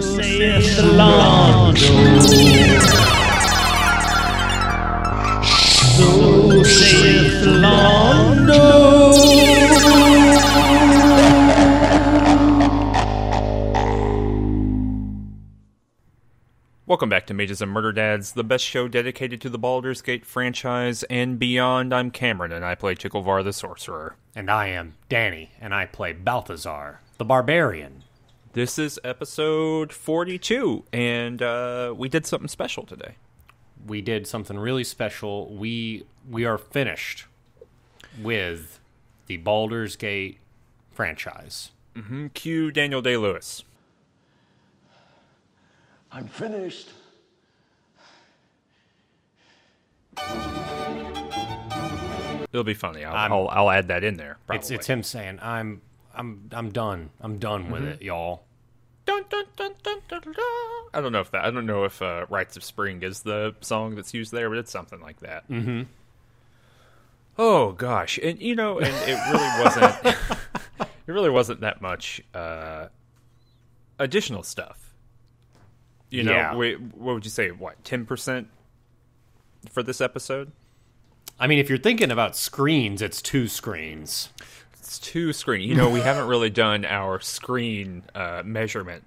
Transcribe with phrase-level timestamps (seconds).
[0.00, 1.78] saith the Lord.
[5.96, 7.96] So saith the Lord.
[16.88, 20.24] Welcome back to Mages and Murder Dads, the best show dedicated to the Baldur's Gate
[20.24, 21.92] franchise and beyond.
[21.92, 24.16] I'm Cameron, and I play Chikkelvar the Sorcerer.
[24.36, 28.04] And I am Danny, and I play Balthazar, the Barbarian.
[28.56, 33.16] This is episode 42, and uh, we did something special today.
[33.86, 35.54] We did something really special.
[35.54, 37.26] We we are finished
[38.18, 38.80] with
[39.26, 40.38] the Baldur's Gate
[40.90, 41.72] franchise.
[41.94, 43.62] Mm, Cue Daniel Day Lewis.
[46.10, 46.88] I'm finished.
[52.50, 53.04] It'll be funny.
[53.04, 54.38] I'll, I'm- I'll, I'll add that in there.
[54.46, 54.60] Probably.
[54.60, 55.82] It's it's him saying, "I'm
[56.14, 57.10] I'm I'm done.
[57.20, 58.45] I'm done with it, y'all."
[59.06, 60.44] Dun, dun, dun, dun, dun, dun, dun.
[60.92, 61.44] I don't know if that.
[61.44, 64.58] I don't know if uh, "Rites of Spring" is the song that's used there, but
[64.58, 65.48] it's something like that.
[65.48, 65.82] Mm-hmm.
[67.38, 70.16] Oh gosh, and you know, and it really wasn't.
[70.80, 72.88] it really wasn't that much uh,
[73.98, 74.92] additional stuff.
[76.10, 76.54] You know, Yeah.
[76.56, 77.50] we, what would you say?
[77.50, 78.48] What ten percent
[79.70, 80.50] for this episode?
[81.38, 84.30] I mean, if you're thinking about screens, it's two screens.
[84.86, 85.68] It's two screen.
[85.68, 89.02] You know, we haven't really done our screen uh, measurement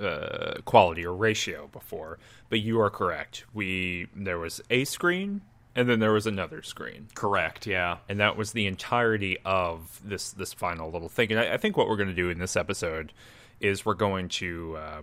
[0.00, 3.44] uh, quality or ratio before, but you are correct.
[3.52, 5.40] We there was a screen
[5.74, 7.66] and then there was another screen, Correct.
[7.66, 7.98] Yeah.
[8.08, 11.30] and that was the entirety of this this final little thing.
[11.32, 13.12] And I, I think what we're going to do in this episode
[13.60, 14.76] is we're going to.
[14.76, 15.02] Uh,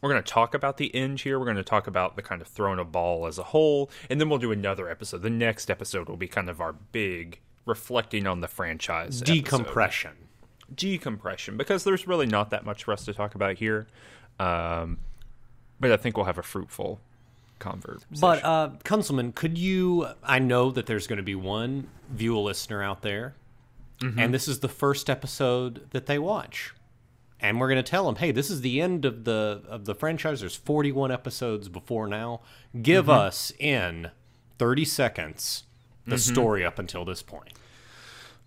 [0.00, 1.38] we're going to talk about the end here.
[1.38, 4.20] We're going to talk about the kind of throne of Bhaal as a whole, and
[4.20, 5.22] then we'll do another episode.
[5.22, 10.12] The next episode will be kind of our big reflecting on the franchise episode Decompression.
[10.74, 13.86] decompression because there's really not that much for us to talk about here.
[14.38, 14.98] Um,
[15.78, 17.00] but I think we'll have a fruitful
[17.58, 18.06] conversation.
[18.20, 20.06] But uh, Kunzelman, could you?
[20.22, 23.34] I know that there's going to be one viewer listener out there,
[24.00, 26.74] and this is the first episode that they watch,
[27.38, 29.94] and we're going to tell them, hey, this is the end of the of the
[29.94, 30.40] franchise.
[30.40, 32.40] There's 41 episodes before now.
[32.80, 34.10] Give us in
[34.58, 35.64] 30 seconds
[36.06, 37.52] the story up until this point.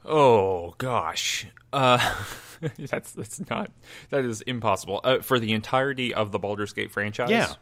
[0.04, 2.14] oh gosh, uh,
[2.78, 3.72] that's that's not
[4.10, 7.30] that is impossible uh, for the entirety of the Baldur's Gate franchise.
[7.30, 7.54] Yeah.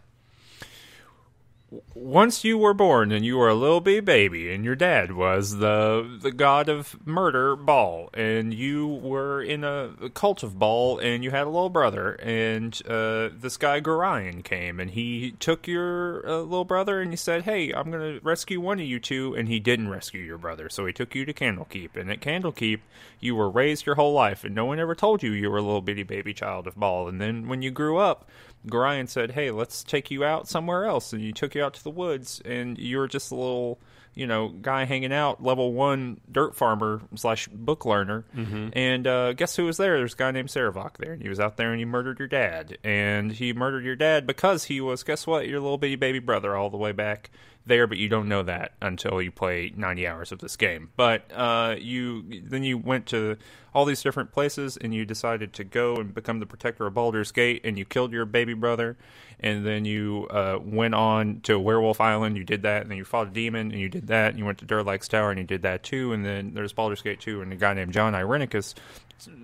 [1.96, 5.58] Once you were born and you were a little bitty baby and your dad was
[5.58, 11.00] the the god of murder Bhaal and you were in a, a cult of Bhaal
[11.04, 15.68] and you had a little brother and uh, this guy Gorion came and he took
[15.68, 19.34] your uh, little brother and he said hey I'm gonna rescue one of you two
[19.36, 20.70] and he didn't rescue your brother.
[20.70, 22.80] So he took you to Candlekeep and at Candlekeep
[23.20, 25.62] you were raised your whole life and no one ever told you you were a
[25.62, 27.08] little bitty baby child of Bhaal.
[27.08, 28.30] And then when you grew up
[28.68, 31.84] Gorion said, "Hey, let's take you out somewhere else," and you took you out to
[31.84, 33.80] the woods, and you were just a little,
[34.14, 38.26] you know, guy hanging out, level one dirt farmer slash book learner.
[38.36, 38.70] Mm-hmm.
[38.74, 39.98] And uh, guess who was there?
[39.98, 42.28] There's a guy named Sarevok there, and he was out there, and he murdered your
[42.28, 46.20] dad, and he murdered your dad because he was, guess what, your little bitty baby
[46.20, 47.32] brother all the way back
[47.66, 50.90] there, but you don't know that until you play 90 hours of this game.
[50.96, 53.38] But uh, you then you went to
[53.74, 57.32] all these different places and you decided to go and become the protector of Baldur's
[57.32, 58.98] Gate and you killed your baby brother
[59.40, 62.38] and then you uh, went on to Werewolf Island.
[62.38, 64.46] You did that and then you fought a demon and you did that and you
[64.46, 66.14] went to Durlag's Tower and you did that too.
[66.14, 68.76] And then there's Baldur's Gate 2 and a guy named John Irenicus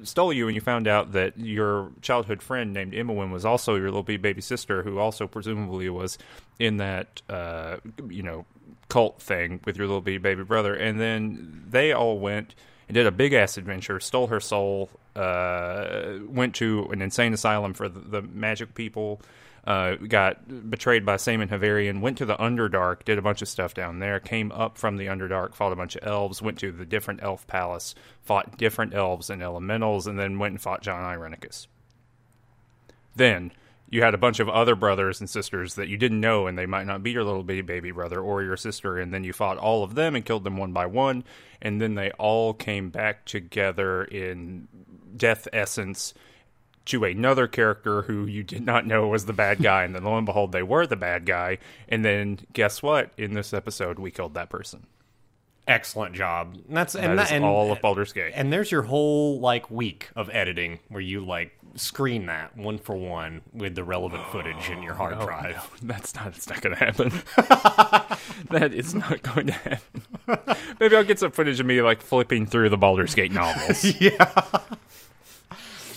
[0.03, 3.85] stole you and you found out that your childhood friend named Imoen was also your
[3.85, 6.17] little baby sister who also presumably was
[6.57, 8.45] in that uh, you know
[8.89, 10.73] cult thing with your little baby brother.
[10.73, 12.55] And then they all went
[12.87, 17.73] and did a big ass adventure stole her soul uh, went to an insane asylum
[17.73, 19.21] for the, the magic people
[19.69, 23.75] uh, got betrayed by Saemon Havarian, went to the Underdark, did a bunch of stuff
[23.75, 26.87] down there, came up from the Underdark, fought a bunch of elves, went to the
[26.87, 27.93] different elf palace,
[28.23, 31.67] fought different elves and elementals, and then went and fought John Irenicus.
[33.15, 33.51] Then
[33.91, 36.65] you had a bunch of other brothers and sisters that you didn't know, and they
[36.65, 39.59] might not be your little baby baby brother or your sister, and then you fought
[39.59, 41.23] all of them and killed them one by one,
[41.61, 44.67] and then they all came back together in
[45.15, 46.15] death essence
[46.89, 50.17] to another character who you did not know was the bad guy, and then lo
[50.17, 51.57] and behold, they were the bad guy.
[51.87, 53.11] And then guess what?
[53.17, 54.85] In this episode, we killed that person.
[55.67, 56.55] Excellent job.
[56.67, 58.31] And that's That and that, and, all of Baldur's Gate.
[58.35, 62.95] And there's your whole like week of editing where you like screen that one for
[62.95, 65.55] one with the relevant footage in your hard Oh, drive.
[65.55, 65.61] no,
[65.93, 66.27] that's not.
[66.29, 67.11] It's not going to happen.
[68.49, 70.01] that is not going to happen.
[70.79, 73.85] Maybe I'll get some footage of me like flipping through the Baldur's Gate novels.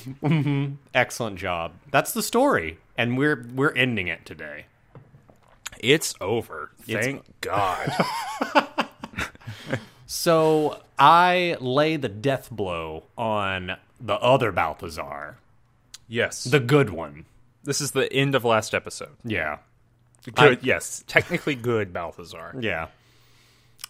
[0.22, 0.74] Mm-hmm.
[0.94, 1.72] Excellent job.
[1.90, 2.78] That's the story.
[2.96, 4.66] and we're we're ending it today.
[5.80, 6.70] It's over.
[6.86, 7.92] Thank God.
[10.06, 15.38] So I lay the death blow on the other Balthazar,
[16.06, 16.44] yes.
[16.44, 17.24] the good one.
[17.64, 19.16] this is the end of last episode.
[19.24, 19.58] Yeah,
[20.34, 20.60] Good.
[20.62, 21.02] yes.
[21.06, 22.54] Technically good, Balthazar.
[22.60, 22.88] yeah.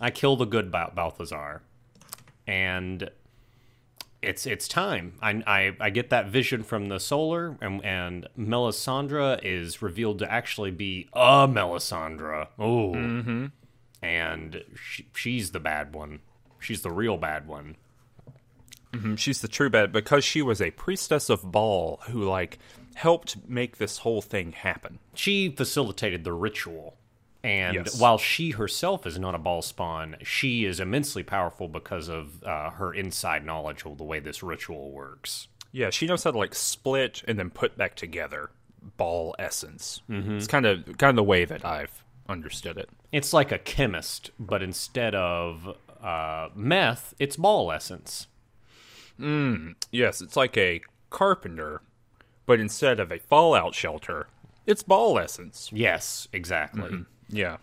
[0.01, 1.61] I kill the good Bal- Balthazar,
[2.47, 3.11] and
[4.23, 5.15] it's it's time.
[5.21, 10.33] I, I I get that vision from the solar, and and Melissan is revealed to
[10.33, 12.49] actually be a Melisandre.
[12.59, 13.47] Oh, mm-hmm.
[14.01, 16.21] and she, she's the bad one.
[16.61, 17.77] She's the real bad one.
[18.93, 22.59] Mm, She's the true bad because she was a priestess of Bhaal who, like,
[22.95, 24.99] helped make this whole thing happen.
[25.15, 26.97] She facilitated the ritual.
[27.45, 28.01] And Yes.
[28.01, 32.71] while she herself is not a Bhaal spawn, she is immensely powerful because of uh,
[32.71, 35.49] her inside knowledge of the way this ritual works.
[35.73, 38.51] Yeah, she knows how to like split and then put back together
[38.99, 40.03] Bhaal essence.
[40.09, 40.37] Mm-hmm.
[40.37, 42.89] It's kind of kind of the way that I've understood it.
[43.11, 48.29] It's like a chemist, but instead of uh, meth, it's Bhaal essence.
[49.91, 50.81] Yes, it's like a
[51.11, 51.83] carpenter,
[52.47, 54.27] but instead of a fallout shelter,
[54.67, 55.71] it's Bhaal essence.
[55.73, 57.05] Yes, exactly.
[57.33, 57.57] Yeah.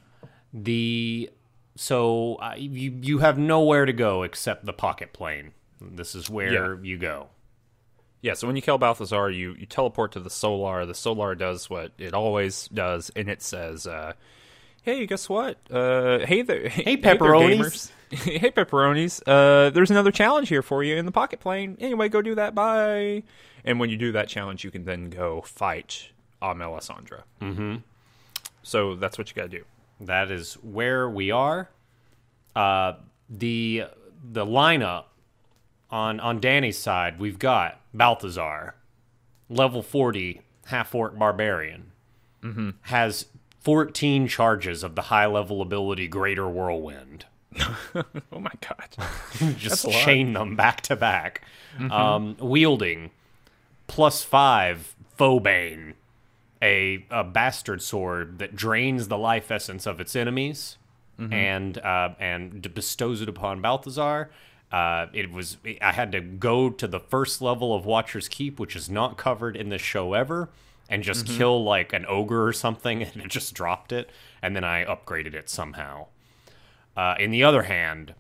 [0.54, 1.30] The
[1.76, 5.54] so uh, you you have nowhere to go except the pocket plane.
[5.80, 6.82] This is where Yeah.
[6.82, 7.28] you go.
[8.22, 10.86] Yeah, so when you kill Balthazar, you, you teleport to the Solar.
[10.86, 14.12] The Solar does what it always does, and it says, uh,
[14.82, 15.58] "Hey, guess what?
[15.72, 17.92] Uh, hey there, hey, there, pepperonis.
[18.10, 18.18] gamers.
[18.42, 19.22] hey pepperonis.
[19.26, 21.78] Uh, there's another challenge here for you in the pocket plane.
[21.80, 22.54] Anyway, go do that.
[22.54, 23.24] Bye."
[23.64, 26.10] And when you do that challenge, you can then go fight
[26.42, 27.06] uh, Melissan.
[27.42, 27.76] Mm-hmm.
[28.70, 29.64] So that's what you got to do.
[30.00, 31.70] That is where we are.
[32.56, 32.94] Uh,
[33.30, 33.86] the
[34.32, 35.06] the lineup
[35.90, 38.76] on on Danny's side, we've got Balthazar,
[39.50, 41.92] level forty, half orc barbarian,
[42.44, 42.70] Mm-hmm.
[42.84, 43.26] has
[43.60, 47.26] fourteen charges of the high level ability Greater Whirlwind.
[48.32, 48.96] Oh my god!
[49.58, 49.88] Just a.
[49.90, 50.06] Mm-hmm.
[50.06, 51.42] chain them back to back.
[51.92, 53.10] Um, wielding
[53.88, 55.94] plus five Foebane,
[56.62, 60.78] a a bastard sword that drains the life essence of its enemies,
[61.34, 64.30] and uh, and bestows it upon Balthazar.
[64.72, 68.76] Uh, it was I had to go to the first level of Watcher's Keep, which
[68.76, 70.50] is not covered in this show ever,
[70.90, 74.10] and just kill like an ogre or something, and it just dropped it,
[74.42, 76.08] and then I upgraded it somehow.
[76.96, 78.14] Uh, in the other hand,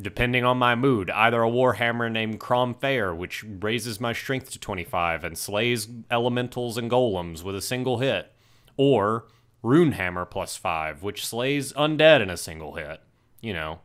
[0.00, 4.58] depending on my mood, either a warhammer named Crom Faeyr, which raises my strength to
[4.58, 8.32] 25 and slays elementals and golems with a single hit,
[8.76, 9.26] or
[9.62, 13.00] Runehammer plus 5, which slays undead in a single hit.
[13.40, 13.80] You know,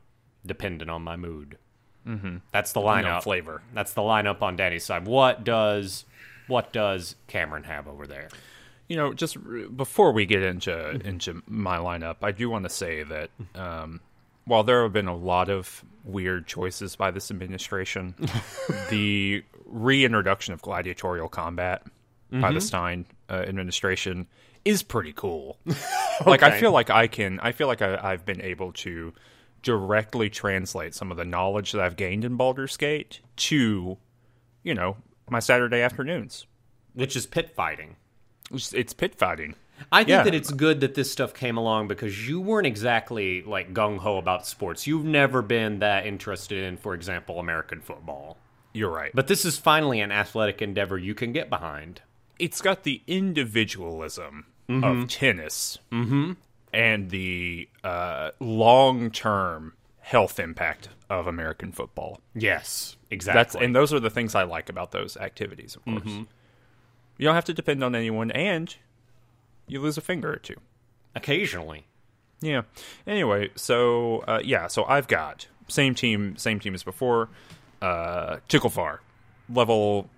[0.46, 1.58] depending on my mood.
[2.08, 2.38] Mm-hmm.
[2.52, 3.04] That's the lineup.
[3.04, 3.62] know, flavor.
[3.74, 5.06] That's the lineup on Danny's side.
[5.06, 6.06] What does
[6.48, 8.30] what does Cameron have over there?
[8.88, 12.70] You know, just r- before we get into into my lineup, I do want to
[12.70, 14.00] say that um,
[14.46, 18.16] while there have been a lot of weird choices by this administration,
[18.90, 21.84] the reintroduction of gladiatorial combat
[22.32, 24.28] by the Stein uh, administration
[24.66, 25.58] is pretty cool.
[26.26, 27.40] Like, I feel like I can.
[27.40, 29.14] I feel like I, I've been able to
[29.64, 33.98] directly translate some of the knowledge that I've gained in Baldur's Gate to,
[34.62, 34.98] you know,
[35.30, 36.46] my Saturday afternoons.
[36.94, 37.96] Which is pit fighting.
[38.52, 39.56] It's, it's pit fighting.
[39.92, 40.24] I think Yeah.
[40.24, 44.18] that it's good that this stuff came along because you weren't exactly like gung ho
[44.18, 44.86] about sports.
[44.88, 48.38] You've never been that interested in, for example, American football.
[48.74, 49.12] You're right.
[49.14, 52.02] But this is finally an athletic endeavor you can get behind.
[52.38, 54.84] it's got the individualism Mm-hmm.
[54.84, 55.80] of tennis
[56.72, 62.22] and the uh, long term health impact of American football.
[62.36, 63.40] Yes, exactly.
[63.40, 65.76] That's and those are the things I like about those activities.
[65.76, 66.24] Of course, Mm-hmm.
[67.18, 68.76] you don't have to depend on anyone, and
[69.70, 70.56] you lose a finger or two.
[71.16, 71.86] occasionally.
[72.42, 72.62] Yeah.
[73.06, 77.30] Anyway, so uh, yeah, so I've got same team, same team as before.
[77.82, 79.00] Uh, Ticklefar,
[79.54, 80.10] level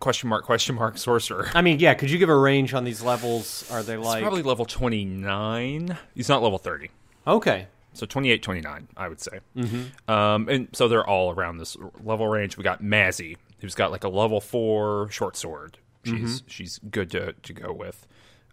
[0.00, 1.48] question mark question mark sorcerer.
[1.54, 1.94] I mean, yeah.
[1.94, 3.68] Could you give a range on these levels?
[3.70, 5.96] Are they like It's probably level 29.
[6.14, 6.90] He's not level 30.
[7.26, 7.66] okay?
[7.94, 9.40] So 28, 29, I would say.
[9.56, 10.10] Mm-hmm.
[10.10, 12.56] Um, and so they're all around this level range.
[12.56, 15.78] We got Mazzy, who's got like a level 4 short sword.
[16.04, 18.06] She's she's good to, to go with.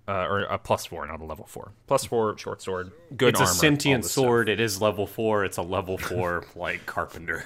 [0.08, 1.72] Uh, or a plus 4, not a level 4.
[1.88, 2.92] Plus 4 short sword.
[3.18, 3.52] Good It's armor.
[3.52, 4.24] a sentient this stuff.
[4.24, 4.50] sword.
[4.50, 5.44] It is level four.
[5.46, 7.44] It's a level four like carpenter.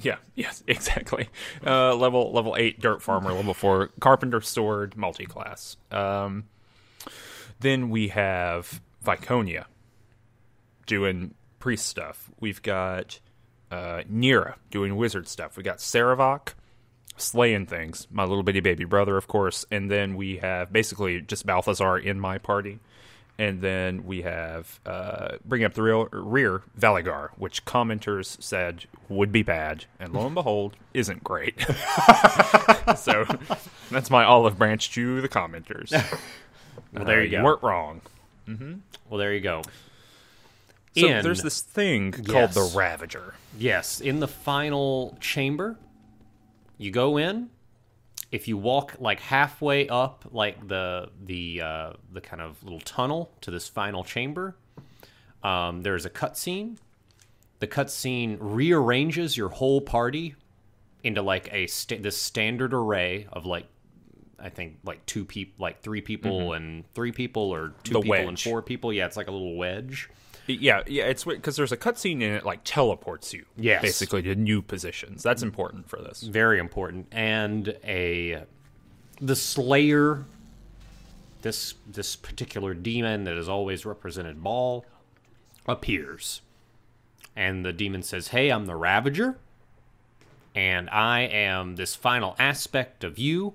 [0.00, 1.28] Yeah, yes, exactly.
[1.66, 5.76] Uh, level level eight dirt farmer, level four carpenter sword, multi class.
[5.90, 6.44] Um,
[7.58, 9.64] then we have Viconia
[10.86, 12.30] doing priest stuff.
[12.38, 13.18] We've got
[13.70, 15.56] uh, Neera doing wizard stuff.
[15.56, 16.50] We got Sarevok
[17.16, 18.06] slaying things.
[18.10, 22.20] My little bitty baby brother, of course, and then we have basically just Balthazar in
[22.20, 22.78] my party,
[23.38, 29.32] and then we have uh, bring up the real, rear Valygar, which commenters said would
[29.32, 31.60] be bad, and lo and behold, isn't great.
[32.96, 33.24] so
[33.90, 35.92] that's my olive branch to the commenters.
[36.92, 37.42] Well, there Uh, you go.
[37.42, 38.00] weren't wrong.
[38.46, 39.62] Well, there you go.
[40.96, 43.34] So In- there's this thing called the Ravager.
[43.58, 45.76] Yes, in the final chamber,
[46.78, 47.50] you go in.
[48.32, 53.30] If you walk like halfway up, like the the uh, the kind of little tunnel
[53.42, 54.56] to this final chamber,
[55.42, 56.76] um, there's a cutscene.
[57.60, 60.34] The cutscene rearranges your whole party
[61.04, 63.66] into like a sta- this standard array of like
[64.38, 68.00] I think like two people, like three people and three people, or two Mm-hmm.
[68.00, 68.92] The people and four people.
[68.92, 70.10] Yeah, it's like a little wedge.
[70.46, 73.82] Yeah, yeah, it's because there's a cutscene in it like teleports you, Yes.
[73.82, 75.22] basically to new positions.
[75.22, 76.22] That's important for this.
[76.22, 78.44] very important and a
[79.20, 80.24] the slayer
[81.42, 84.84] this this particular demon that has always represented Bhaal
[85.66, 86.42] appears
[87.34, 89.38] and the demon says hey i'm the ravager
[90.54, 93.54] and i am this final aspect of you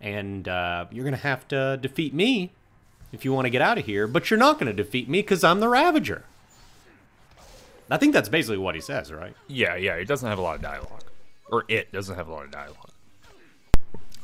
[0.00, 2.52] and uh, you're gonna have to defeat me
[3.12, 5.44] if you want to get out of here but you're not gonna defeat me because
[5.44, 6.24] i'm the ravager
[7.90, 10.56] i think that's basically what he says right Yeah, yeah, it doesn't have a lot
[10.56, 11.04] of dialogue,
[11.50, 12.90] or it doesn't have a lot of dialogue.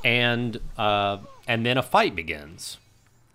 [0.05, 2.79] and uh, and then a fight begins.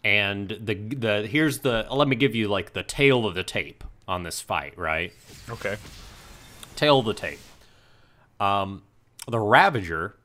[0.04, 3.84] And the the here's the let me give you like the tail of the tape
[4.08, 5.14] on this fight, right?
[5.50, 5.78] Okay.
[6.76, 7.40] Tail of the tape.
[8.40, 8.82] Um,
[9.28, 10.16] the Ravager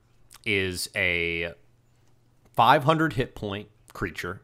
[0.45, 1.53] is a
[2.55, 4.41] 500 hit point creature.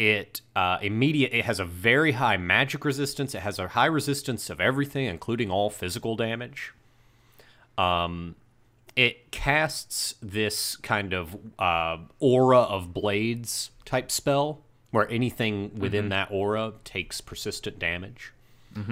[0.00, 1.34] It uh, immediate.
[1.34, 3.34] It has a very high magic resistance.
[3.34, 6.72] It has a high resistance of everything, including all physical damage.
[7.76, 8.36] Um,
[8.96, 16.28] it casts this kind of uh, aura of blades type spell, where anything within that
[16.30, 18.32] aura takes persistent damage.
[18.74, 18.90] It's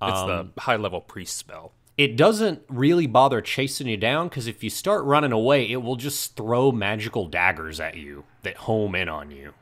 [0.00, 1.72] Um, the high level priest spell.
[1.98, 5.96] It doesn't really bother chasing you down because if you start running away, it will
[5.96, 9.52] just throw magical daggers at you that home in on you.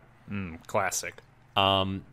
[0.66, 1.14] Classic.
[1.56, 2.04] Um,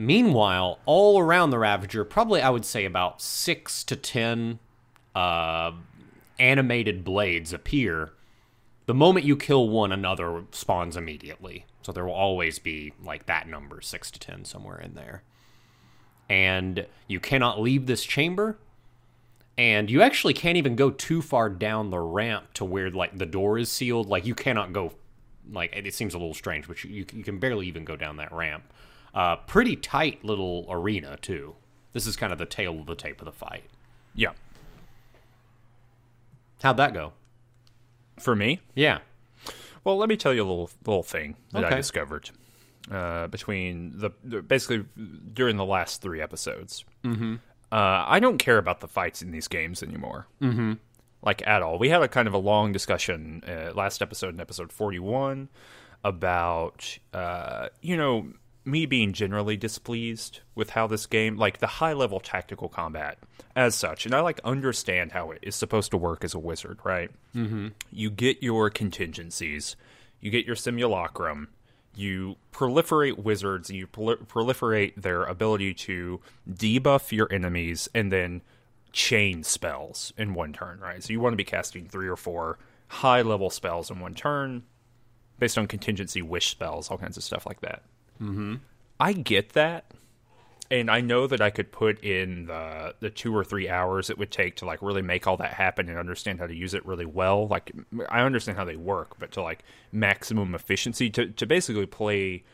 [0.00, 4.60] Meanwhile, all around the Ravager, probably I would say about six to ten
[5.12, 5.72] uh,
[6.38, 8.12] animated blades appear.
[8.86, 11.66] The moment you kill one, another spawns immediately.
[11.82, 15.24] So there will always be like that number, six to ten, somewhere in there.
[16.28, 18.56] And you cannot leave this chamber.
[19.56, 23.26] And you actually can't even go too far down the ramp to where like the
[23.26, 24.06] door is sealed.
[24.08, 24.92] Like you cannot go
[25.50, 28.32] like it seems a little strange, but you, you can barely even go down that
[28.32, 28.64] ramp.
[29.14, 31.56] Uh, pretty tight little arena too.
[31.92, 33.64] This is kind of the tail of the tape of the fight.
[34.14, 34.32] Yeah.
[36.62, 37.12] How'd that go?
[38.18, 38.98] For me, Yeah.
[39.84, 42.30] well, let me tell you a little little thing that I discovered
[42.90, 44.84] uh, between the the- basically
[45.32, 46.84] during the last three episodes.
[47.04, 47.36] Mm-hmm.
[47.70, 50.26] Uh, I don't care about the fights in these games anymore.
[50.42, 50.72] Mm-hmm.
[51.22, 51.78] Like at all.
[51.78, 55.48] We had a kind of a long discussion uh, last episode in episode forty one
[56.04, 58.28] about uh, you know
[58.64, 63.18] me being generally displeased with how this game like the high level tactical combat
[63.56, 64.04] as such.
[64.04, 67.10] And i like understand how it is supposed to work as a wizard right?
[67.34, 67.68] Mm-hmm.
[67.90, 69.74] you get your contingencies.
[70.20, 71.48] You get your simulacrum.
[71.94, 73.70] You proliferate wizards.
[73.70, 78.42] You prol- proliferate their ability to debuff your enemies and then
[78.92, 82.58] chain spells in one turn right so you want to be casting three or four
[82.88, 84.62] high level spells in one turn
[85.38, 87.82] based on contingency wish spells, all kinds of stuff like that.
[88.20, 88.56] Mm-hmm.
[88.98, 89.92] I get that,
[90.70, 94.18] and I know that I could put in the the two or three hours it
[94.18, 96.84] would take to like really make all that happen and understand how to use it
[96.84, 97.46] really well.
[97.46, 97.72] Like
[98.08, 102.44] I understand how they work, but to like maximum efficiency to to basically play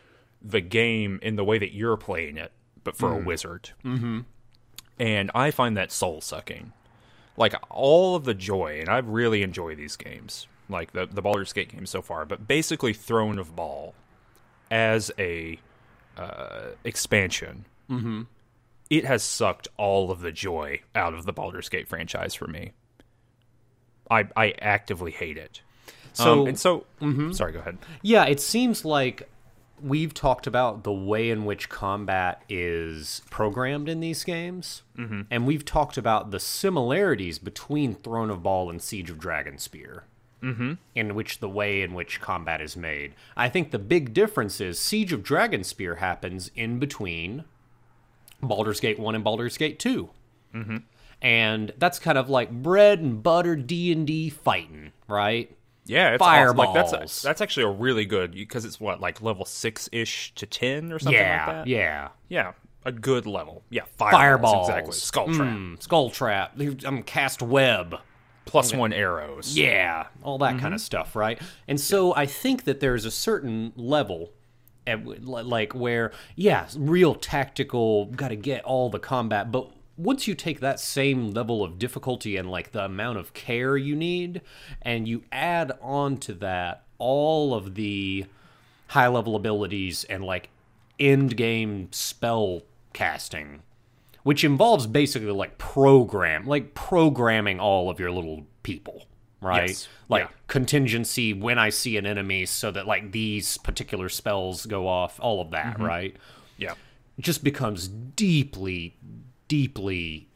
[0.43, 3.71] the game in the way that you're playing it, but for a wizard.
[3.83, 4.21] Mm-hmm.
[4.99, 6.73] And I find that soul sucking
[7.37, 11.53] like all of the joy, and I really enjoy these games, like the the Baldur's
[11.53, 12.25] Gate games so far.
[12.25, 13.93] But basically, Throne of Bhaal
[14.71, 15.59] as a
[16.17, 17.65] uh, expansion,
[18.89, 22.71] it has sucked all of the joy out of the Baldur's Gate franchise for me.
[24.11, 25.61] I I actively hate it.
[26.13, 26.87] So- um, and so,
[27.33, 27.79] sorry, go ahead.
[28.03, 29.29] Yeah, it seems like
[29.83, 35.23] we've talked about the way in which combat is programmed in these games, mm-hmm.
[35.31, 40.03] and we've talked about the similarities between Throne of Bhaal and Siege of Dragonspear.
[40.43, 40.73] Mm-hmm.
[40.95, 43.15] In which the way in which combat is made.
[43.35, 47.45] I think the big difference is Siege of Dragonspear happens in between
[48.43, 50.11] Baldur's Gate 1 and Baldur's Gate 2.
[51.23, 55.57] and that's kind of like bread and butter D and D fighting, right?
[55.87, 56.57] Yeah, it's awesome.
[56.57, 56.91] like Fireballs.
[56.91, 60.93] that's that's actually a really good because it's what like level six ish to ten
[60.93, 61.67] or something yeah, like that.
[61.67, 62.09] yeah.
[62.29, 62.53] yeah,
[62.85, 63.63] a good level.
[63.71, 64.93] Yeah, fireballs, Fireballs, exactly.
[64.95, 66.59] Skull trap Mm, skull trap.
[66.87, 67.97] I'm cast web.
[68.47, 69.57] plus one arrows.
[69.57, 71.41] Yeah, all that kind of stuff, right?
[71.69, 74.31] And so I think that there's a certain level
[74.87, 80.35] at, like where yeah, real tactical, got to get all the combat, but once you
[80.35, 84.41] take that same level of difficulty and like the amount of care you need
[84.83, 88.25] and you add on to that all of the
[88.89, 90.51] high level abilities and like
[90.99, 93.63] end game spell casting
[94.25, 99.05] which involves basically like program, like programming all of your little people,
[99.41, 99.69] right?
[99.69, 99.89] Yes.
[100.09, 100.31] Like Yeah.
[100.49, 105.41] contingency when I see an enemy so that like these particular spells go off, all
[105.41, 105.85] of that, mm-hmm.
[105.85, 106.17] right?
[106.57, 106.75] yeah.
[107.21, 108.97] Just becomes deeply,
[109.55, 110.29] deeply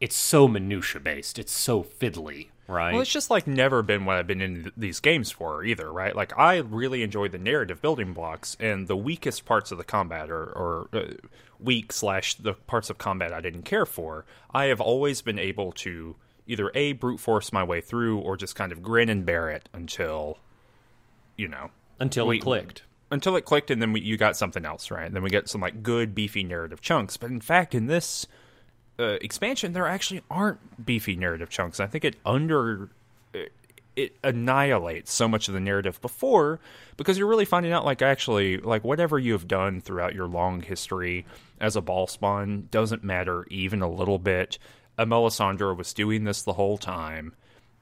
[0.00, 1.38] it's so minutia based.
[1.38, 2.92] It's so fiddly, right?
[2.92, 5.92] Well, it's just like never been what I've been in th- these games for either,
[5.92, 6.16] right?
[6.16, 10.30] Like I really enjoy the narrative building blocks, and the weakest parts of the combat,
[10.30, 11.02] or, or uh,
[11.58, 14.24] weak slash the parts of combat I didn't care for,
[14.54, 18.56] I have always been able to either a brute force my way through, or just
[18.56, 20.38] kind of grin and bear it until,
[21.36, 22.84] you know, Until we- it clicked.
[23.10, 25.12] Until it clicked, and then we, you got something else, right?
[25.12, 27.16] then we get some like good beefy narrative chunks.
[27.16, 28.26] But in fact, in this
[29.00, 31.80] uh, expansion, there actually aren't beefy narrative chunks.
[31.80, 32.90] I think it under
[33.34, 33.52] it,
[33.96, 36.60] it annihilates so much of the narrative before
[36.96, 40.60] because you're really finding out like actually like whatever you have done throughout your long
[40.60, 41.26] history
[41.60, 44.58] as a Bhaal spawn doesn't matter even a little bit.
[44.98, 47.32] Melissan was doing this the whole time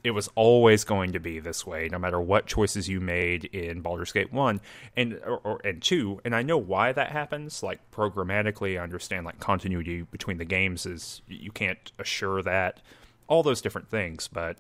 [0.09, 3.83] it was always going to be this way, no matter what choices you made in
[3.83, 4.59] Baldur's Gate one
[4.97, 6.19] and or, or and two.
[6.25, 7.63] And I know why that happens.
[7.63, 12.81] Like programmatically, I understand like continuity between the games is you can't assure that
[13.27, 14.29] all those different things.
[14.29, 14.57] But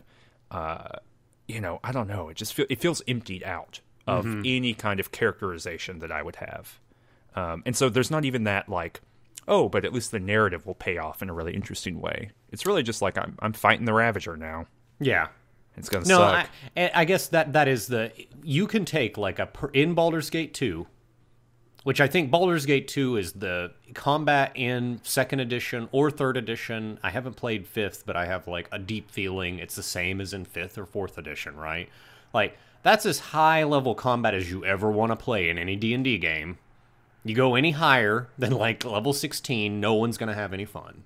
[0.50, 0.98] uh,
[1.46, 2.28] you know, I don't know.
[2.28, 6.36] It just feel, it feels emptied out of any kind of characterization that I would
[6.36, 6.78] have.
[7.34, 9.00] Um, and so there's not even that like,
[9.46, 12.30] oh, but at least the narrative will pay off in a really interesting way.
[12.52, 14.66] It's really just like I'm I'm fighting the Ravager now.
[15.00, 15.28] Yeah.
[15.78, 16.48] It's gonna No, suck.
[16.76, 18.12] I, I guess that that is the
[18.42, 20.86] you can take like a per, in Baldur's Gate 2,
[21.84, 26.98] which I think Baldur's Gate 2 is the combat in second edition or third edition.
[27.02, 30.32] I haven't played fifth, but I have like a deep feeling it's the same as
[30.32, 31.88] in fifth or fourth edition, right?
[32.34, 36.18] Like that's as high level combat as you ever want to play in any D&D
[36.18, 36.58] game.
[37.24, 41.04] You go any higher than like level 16, no one's going to have any fun,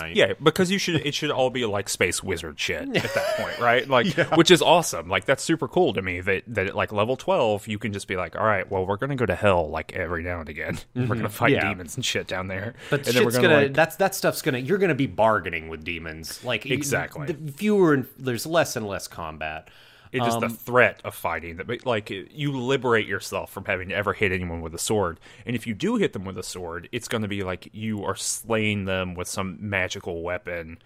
[0.00, 0.14] right?
[0.14, 0.96] Yeah, because you should.
[1.06, 3.88] It should all be like space wizard shit at that point, right?
[3.88, 5.08] Like, which is awesome.
[5.08, 6.20] Like, that's super cool to me.
[6.20, 8.96] That that at like level twelve, you can just be like, all right, well, we're
[8.96, 10.78] gonna go to hell like every now and again.
[10.94, 11.54] We're gonna fight Mm-hmm.
[11.66, 11.68] Yeah.
[11.70, 12.74] demons and shit down there.
[12.90, 16.42] But and shit's gonna, like, that's that stuff's gonna you're gonna be bargaining with demons
[16.44, 17.26] like you- Exactly.
[17.32, 19.68] the fewer and there's less and less combat
[20.14, 23.94] It's just Um, the threat of fighting that, like, you liberate yourself from having to
[23.94, 25.18] ever hit anyone with a sword.
[25.44, 28.04] And if you do hit them with a sword, it's going to be like you
[28.04, 30.78] are slaying them with some magical weapon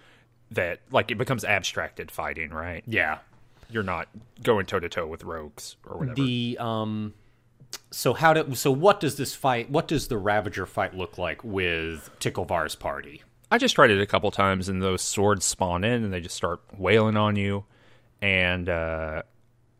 [0.50, 2.82] that, like, it becomes abstracted fighting, right?
[2.86, 3.18] yeah
[3.70, 4.08] You're not
[4.42, 6.14] going toe to toe with rogues or whatever.
[6.14, 7.12] the um
[7.90, 11.44] so how do so what does this fight what does the ravager fight look like
[11.44, 16.04] with ticklevar's party I just tried it a couple times, and those swords spawn in,
[16.04, 17.64] and they just start wailing on you.
[18.20, 19.22] And uh,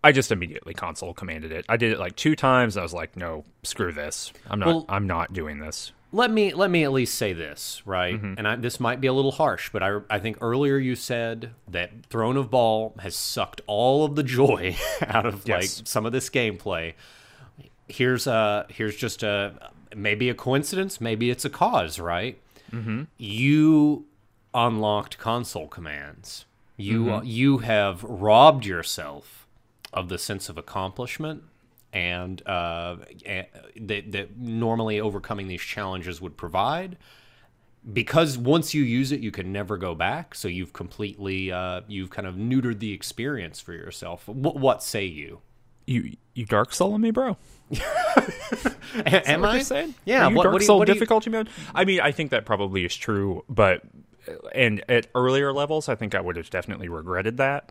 [0.05, 1.65] I just immediately console commanded it.
[1.69, 2.77] I did it like two times.
[2.77, 4.33] I was like, no, screw this.
[4.49, 4.67] I'm not.
[4.67, 5.93] Well- I'm not doing this.
[6.13, 8.35] let me let me at least say this right Mm-hmm.
[8.39, 11.51] and I, this might be a little harsh but I, I think earlier you said
[11.71, 14.75] that throne of Bhaal has sucked all of the joy
[15.07, 15.81] out of Yes.
[15.81, 16.95] like some of this gameplay
[17.89, 22.41] here's a here's just a maybe a coincidence maybe it's a cause right
[22.73, 23.03] mm-hmm.
[23.19, 24.07] you
[24.55, 26.47] unlocked console commands
[26.79, 29.47] you you have robbed yourself
[29.93, 31.43] of the sense of accomplishment
[31.93, 32.97] and uh,
[33.81, 36.97] that, that normally overcoming these challenges would provide
[37.91, 42.11] because once you use it you can never go back so you've completely uh, you've
[42.11, 45.41] kind of neutered the experience for yourself what, what say you
[45.87, 47.37] You you dark soul me, bro.
[49.05, 49.95] am i saying?
[50.05, 51.49] yeah Are you what, dark what do you, soul what do you- difficulty mode.
[51.75, 53.83] I mean, I think that probably is true, but
[54.55, 57.71] and at earlier levels, I think I would have definitely regretted that.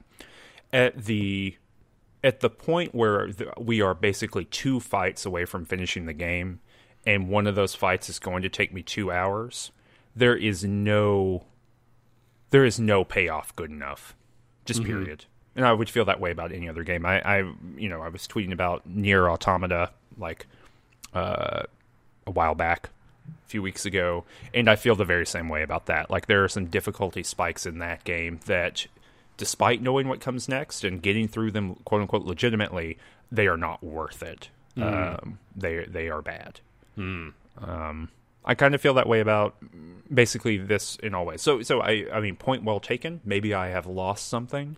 [0.73, 1.55] At the
[2.23, 6.59] at the point where we are basically two fights away from finishing the game,
[7.05, 9.71] and one of those fights is going to take me two hours.
[10.15, 11.45] There is no
[12.49, 14.15] there is no payoff good enough.
[14.65, 14.91] Just Mm-hmm.
[14.91, 15.25] period.
[15.55, 17.05] And I would feel that way about any other game.
[17.05, 17.37] I, I
[17.77, 20.45] you know, I was tweeting about Nier Automata like
[21.13, 21.63] uh,
[22.25, 22.89] a while back,
[23.47, 26.09] few weeks ago, and I feel the very same way about that.
[26.09, 28.87] Like there are some difficulty spikes in that game that,
[29.37, 32.97] despite knowing what comes next and getting through them, quote unquote, legitimately,
[33.31, 34.49] they are not worth it.
[34.77, 36.59] Um, they they are bad.
[37.61, 38.09] Um,
[38.45, 39.55] I kind of feel that way about
[40.13, 41.41] basically this in all ways.
[41.41, 43.21] So so I I mean point well taken.
[43.25, 44.75] Maybe I have lost something.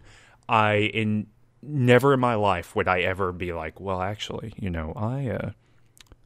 [0.47, 1.27] I in
[1.61, 5.51] never in my life would I ever be like, well, actually, you know, I uh,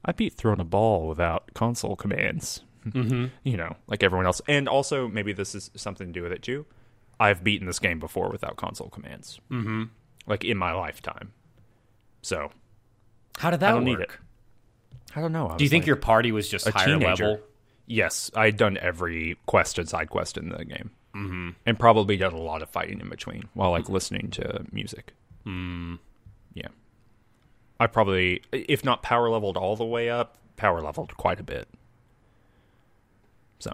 [0.06, 2.62] I beat Throne of Bhaal without console commands.
[2.84, 3.28] Mm-hmm.
[3.46, 4.42] You know, like everyone else.
[4.46, 6.66] And also, maybe this is something to do with it too.
[7.18, 9.40] I've beaten this game before without console commands.
[9.50, 9.84] Mm-hmm.
[10.28, 11.32] Like in my lifetime.
[12.22, 12.52] So
[13.38, 14.00] How did that I don't work?
[14.00, 14.10] need it.
[15.16, 15.48] I don't know.
[15.48, 17.24] I Do you think like your party was just a higher teenager.
[17.26, 17.40] level?
[17.86, 21.50] Yes, I'd done every quest and side quest in the game, mm-hmm.
[21.66, 25.14] and probably done a lot of fighting in between while like listening to music.
[25.46, 26.00] Mm.
[26.54, 26.68] Yeah,
[27.80, 31.68] I probably, if not power leveled all the way up, power leveled quite a bit.
[33.60, 33.74] So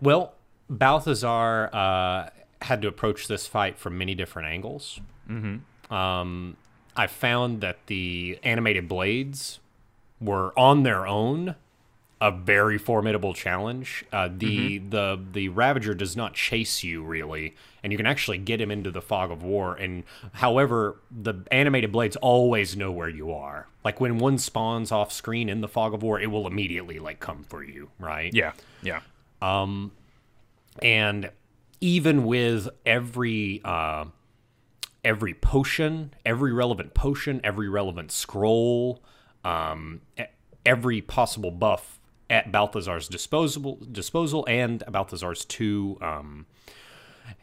[0.00, 0.34] Well,
[0.68, 2.30] Balthazar uh,
[2.62, 5.00] had to approach this fight from many different angles.
[5.28, 5.92] Mm-hmm.
[5.92, 6.56] Um,
[6.96, 9.60] I found that the animated blades
[10.20, 11.54] were on their own
[12.20, 14.04] a very formidable challenge.
[14.12, 18.60] Uh, the the the Ravager does not chase you really, and you can actually get
[18.60, 19.74] him into the fog of war.
[19.74, 23.68] And however, the animated blades always know where you are.
[23.84, 27.20] Like when one spawns off screen in the fog of war, it will immediately like
[27.20, 28.32] come for you, right?
[28.34, 28.52] yeah,
[28.82, 29.00] yeah,
[29.40, 29.92] Um,
[30.82, 31.30] and
[31.80, 34.04] even with every uh,
[35.02, 39.02] every potion, every relevant potion, every relevant scroll,
[39.42, 40.02] um,
[40.66, 41.96] every possible buff
[42.30, 46.46] at Balthazar's disposable disposal, and Balthazar's two um,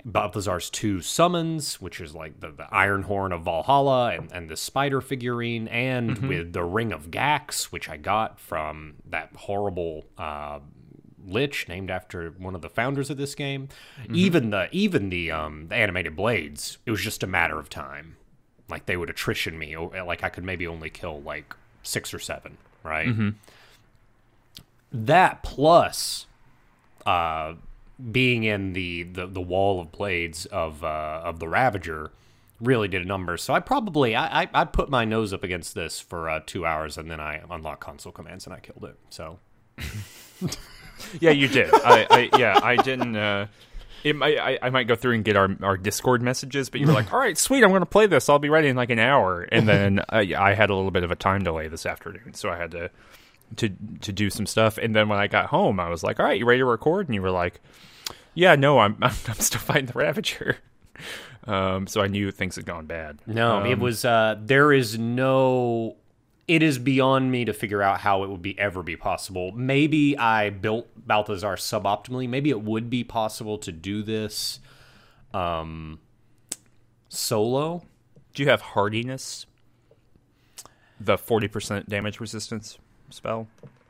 [0.05, 4.57] Balthazar's two summons, which is like the, the Iron Horn of Valhalla and, and the
[4.57, 10.59] spider figurine, and with the Ring of Gaxx, which I got from that horrible uh,
[11.25, 13.67] lich named after one of the founders of this game.
[14.13, 18.15] Even the even the um, the animated blades, it was just a matter of time.
[18.69, 22.19] Like they would attrition me, or like I could maybe only kill like six or
[22.19, 23.07] seven, right?
[24.91, 26.27] That plus
[27.05, 27.55] uh,
[28.11, 32.11] being in the, the the wall of blades of uh, of the Ravager
[32.59, 33.37] really did a number.
[33.37, 36.65] So I probably I I, I put my nose up against this for uh, two
[36.65, 38.97] hours and then I unlocked console commands and I killed it.
[39.09, 39.39] So
[41.19, 41.31] yeah.
[41.31, 41.73] You did.
[41.73, 43.15] I, I yeah, I didn't.
[43.15, 43.47] Uh,
[44.03, 46.87] it might, I, I might go through and get our, our Discord messages, but you
[46.87, 48.29] were like, "All right, sweet, I'm going to play this.
[48.29, 51.03] I'll be ready in like an hour." And then I, I had a little bit
[51.03, 52.91] of a time delay this afternoon, so I had to
[53.55, 53.69] to
[54.01, 54.77] to do some stuff.
[54.77, 57.07] And then when I got home, I was like, "All right, you ready to record?"
[57.07, 57.61] And you were like,
[58.33, 60.57] "Yeah, no, I'm I'm, I'm still fighting the Ravager."
[61.45, 63.19] Um, so I knew things had gone bad.
[63.25, 65.95] no, it was uh, there is no.
[66.45, 69.53] It is beyond me to figure out how it would be ever be possible.
[69.53, 72.27] Maybe I built Balthazar suboptimally.
[72.27, 74.59] Maybe it would be possible to do this
[75.33, 75.99] um,
[77.07, 77.83] solo.
[78.33, 79.45] Do you have hardiness?
[80.99, 82.77] The forty percent damage resistance
[83.09, 83.47] spell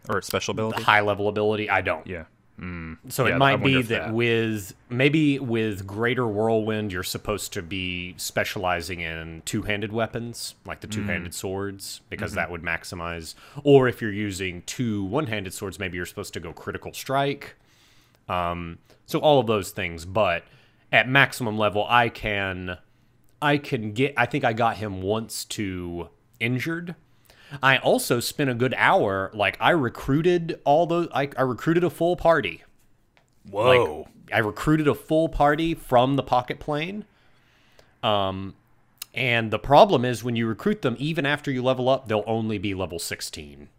[0.10, 0.84] or special ability?
[0.84, 1.70] high level ability.
[1.70, 2.06] I don't.
[2.08, 2.26] Yeah.
[2.60, 2.98] Mm.
[3.10, 7.62] So Yeah, it might be that, that- with maybe with greater whirlwind, you're supposed to
[7.62, 10.94] be specializing in two-handed weapons, like the mm.
[10.94, 12.38] two-handed swords, because mm-hmm.
[12.38, 13.36] that would maximize.
[13.64, 17.56] Or if you're using two one-handed swords, maybe you're supposed to go critical strike.
[18.28, 20.44] Um, so all of those things, but
[20.92, 22.78] at maximum level, I can,
[23.42, 24.16] I can get.
[24.18, 26.96] I think I got him once to injured.
[27.64, 29.32] I also spent a good hour.
[29.34, 31.08] Like I recruited all those.
[31.14, 32.64] I, I recruited a full party.
[33.50, 34.08] Whoa.
[34.34, 37.06] I recruited a full party from the pocket plane.
[38.04, 38.56] Um,
[39.14, 42.58] and the problem is when you recruit them, even after you level up, they'll only
[42.58, 43.70] be level 16.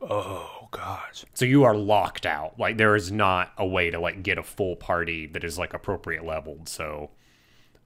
[0.00, 1.24] oh gosh.
[1.34, 2.58] So you are locked out.
[2.58, 5.74] Like there is not a way to like get a full party that is like
[5.74, 6.68] appropriate leveled.
[6.68, 7.10] So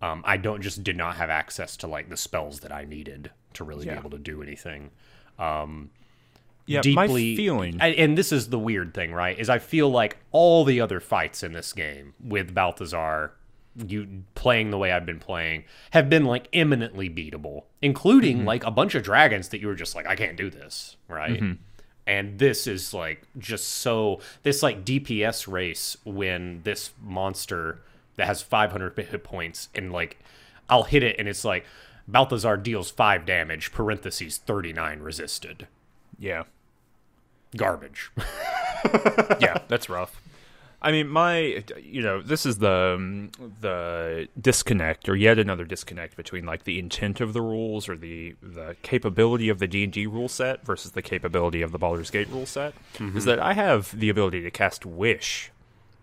[0.02, 3.30] um, I don't just did not have access to like the spells that I needed
[3.54, 3.94] to really Yeah.
[3.94, 4.90] be able to do anything.
[6.66, 7.80] Yeah, deeply my feeling.
[7.80, 11.42] And this is the weird thing right is i feel like all the other fights
[11.42, 13.32] in this game with balthazar
[13.88, 18.46] you playing the way i've been playing have been like eminently beatable including Mm-hmm.
[18.46, 21.40] like a bunch of dragons that you were just like i can't do this right
[21.40, 21.52] Mm-hmm.
[22.06, 27.80] and this is like just so this like dps race when this monster
[28.16, 30.18] that has 500 hit points and like
[30.68, 31.64] i'll hit it and it's like
[32.10, 35.66] balthazar deals 5 damage parentheses 39 resisted
[36.18, 36.44] yeah.
[37.56, 38.10] garbage
[39.40, 40.20] yeah, that's rough.
[40.82, 46.16] I mean, my, you know, this is the um, the disconnect, or yet another disconnect
[46.16, 49.92] between like the intent of the rules or the the capability of the D and
[49.92, 52.72] D rule set versus the capability of the Baldur's Gate rule set.
[53.16, 55.50] Is that I have the ability to cast Wish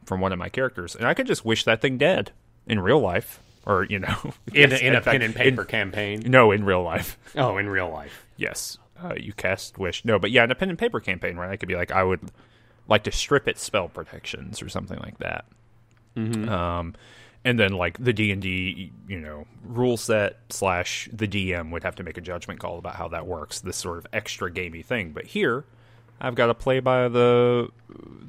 [0.06, 2.32] from one of my characters, and I could just wish that thing dead
[2.68, 5.62] in real life, or you know, In, yes, a, in a fact, pen and paper
[5.62, 6.24] in- campaign.
[6.26, 7.18] no, in real life.
[7.36, 8.26] Oh, in real life.
[8.38, 10.04] Yes, uh, you cast wish.
[10.06, 11.52] No, but yeah, in a pen and paper campaign, right?
[11.52, 12.22] I could be like, I would
[12.88, 15.46] like to strip its spell protections or something like that.
[16.16, 16.96] Um,
[17.46, 21.84] and then like the D and D, you know, rule set slash the DM would
[21.84, 23.60] have to make a judgment call about how that works.
[23.60, 25.66] This sort of extra gamey thing, but here.
[26.20, 27.70] I've got to play by the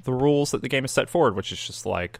[0.05, 2.18] the rules that the game has set forward, which is just like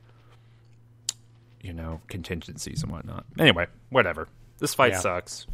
[1.61, 3.25] you know contingencies and whatnot.
[3.39, 4.29] Anyway, whatever.
[4.59, 5.01] This fight Yeah.
[5.01, 5.47] sucks.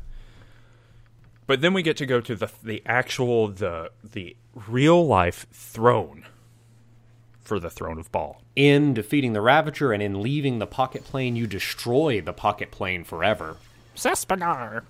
[1.46, 4.36] But then we get to go to the the actual the the
[4.68, 6.26] real life throne
[7.42, 8.36] for the throne of Bhaal.
[8.56, 13.04] In defeating the Ravager and in leaving the pocket plane, you destroy the pocket plane
[13.04, 13.58] forever.
[13.94, 14.84] Cespenar.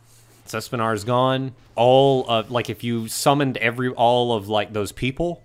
[0.47, 1.55] Cespenar is gone.
[1.75, 5.43] All of like if you summoned every all of like those people,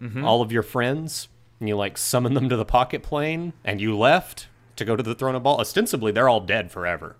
[0.00, 0.24] mm-hmm.
[0.24, 1.28] all of your friends,
[1.58, 4.48] and you like summon them to the pocket plane, and you left
[4.80, 5.60] to go to the throne of Bhaal.
[5.60, 7.16] Ostensibly, they're all dead forever.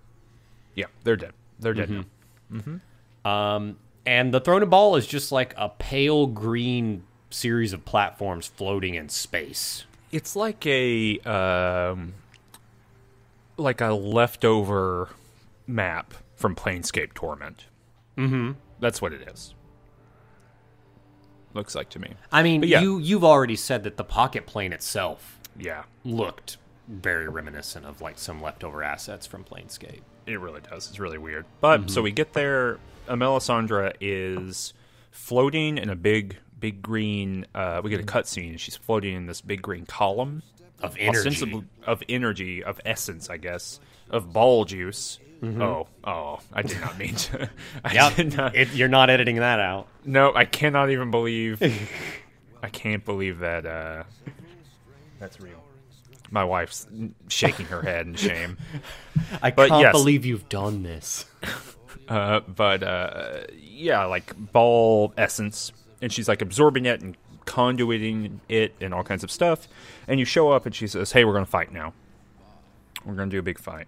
[0.75, 1.33] Yeah, they're dead.
[1.59, 2.05] They're dead
[2.53, 2.77] Mm-hmm.
[3.25, 3.75] now.
[4.07, 8.95] And the throne of Bhaal is just like a pale green series of platforms floating
[8.95, 9.85] in space.
[10.11, 12.15] It's like a um,
[13.57, 15.11] like a leftover
[15.67, 17.67] map from Planescape Torment.
[18.17, 18.53] Mm-hmm.
[18.81, 19.55] That's what it is.
[21.55, 22.15] Looks like to me.
[22.33, 22.81] I mean, yeah.
[22.81, 26.57] you you've already said that the pocket plane itself Yeah, looked
[26.91, 30.01] very reminiscent of like some leftover assets from Planescape.
[30.27, 30.89] it really does.
[30.89, 31.45] It's really weird.
[31.61, 32.79] But so we get there.
[33.09, 33.69] Melissan
[34.01, 34.73] is
[35.11, 37.47] floating in a big, big green.
[37.55, 38.59] Uh, we get a cutscene.
[38.59, 40.43] She's floating in this big green column
[40.83, 41.63] Of energy.
[41.87, 45.19] of energy, of essence, I guess, of ball juice.
[45.43, 46.41] Oh, oh!
[46.53, 47.49] I did not mean to.
[47.85, 48.15] I Yep.
[48.17, 48.55] did not.
[48.55, 49.89] It, you're not editing that out.
[50.05, 51.63] No, I cannot even believe.
[52.63, 53.65] I can't believe that.
[53.65, 54.03] uh
[55.19, 55.63] That's real.
[56.31, 56.87] My wife's
[57.29, 58.57] shaking her head in shame.
[59.43, 59.93] I But can't yes.
[59.93, 61.27] believe you've done this.
[62.09, 65.71] Uh, but uh, yeah, like Bhaal essence,
[66.03, 69.69] and she's like absorbing it and conduiting it and all kinds of stuff.
[70.09, 71.93] And you show up, and she says, "Hey, we're going to fight now.
[73.05, 73.87] We're going to do a big fight."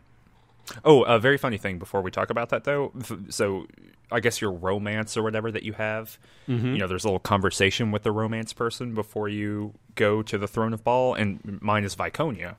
[0.84, 2.92] Oh, a very funny thing before we talk about that though.
[3.30, 3.66] So,
[4.10, 7.90] I guess your romance or whatever that you have, you know, there's a little conversation
[7.90, 11.94] with the romance person before you go to the throne of Bhaal, and mine is
[11.96, 12.56] Viconia.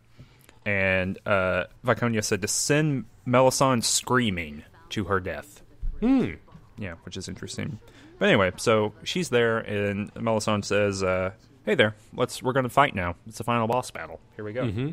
[0.66, 5.62] And uh, Viconia said to send Melissan screaming to her death.
[6.00, 6.32] Hmm.
[6.78, 7.80] Yeah, which is interesting.
[8.20, 11.32] But anyway, so she's there, and Melissan says, uh,
[11.66, 13.16] "Hey there, let's we're going to fight now.
[13.28, 14.20] It's the final boss battle.
[14.36, 14.92] Here we go." Mm-hmm.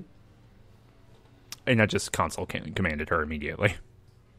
[1.70, 3.74] And I just console can- commanded her immediately.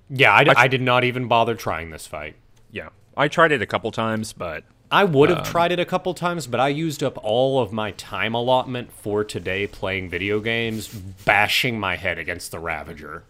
[0.09, 2.35] Yeah, I, d- I did not even bother trying this fight.
[2.71, 5.85] Yeah, I tried it a couple times, but I would Um, have tried it a
[5.85, 10.41] couple times, but I used up all of my time allotment for today playing video
[10.41, 13.23] games, bashing my head against the Ravager.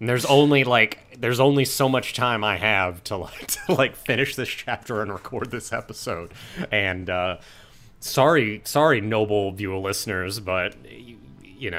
[0.00, 3.96] And there's only like there's only so much time I have to like to like
[3.96, 6.30] finish this chapter and record this episode.
[6.72, 7.36] And uh,
[8.00, 11.70] sorry, sorry, noble viewer listeners, but you, you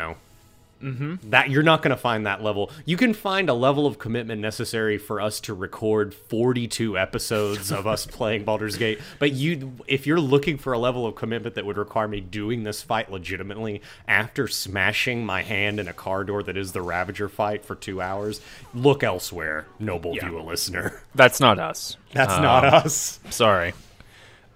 [0.82, 2.72] know that you're not going to find that level.
[2.86, 7.88] You can find a level of commitment necessary for us to record 42 episodes of
[7.88, 11.66] us playing Baldur's Gate, but you if you're looking for a level of commitment that
[11.66, 16.44] would require me doing this fight legitimately after smashing my hand in a car door
[16.44, 18.42] that is the Ravager fight for 2 hours,
[18.74, 20.30] look elsewhere, noble Yeah.
[20.30, 21.02] viewer listener.
[21.16, 21.98] that's not us.
[22.14, 23.20] That's not us.
[23.30, 23.74] Sorry.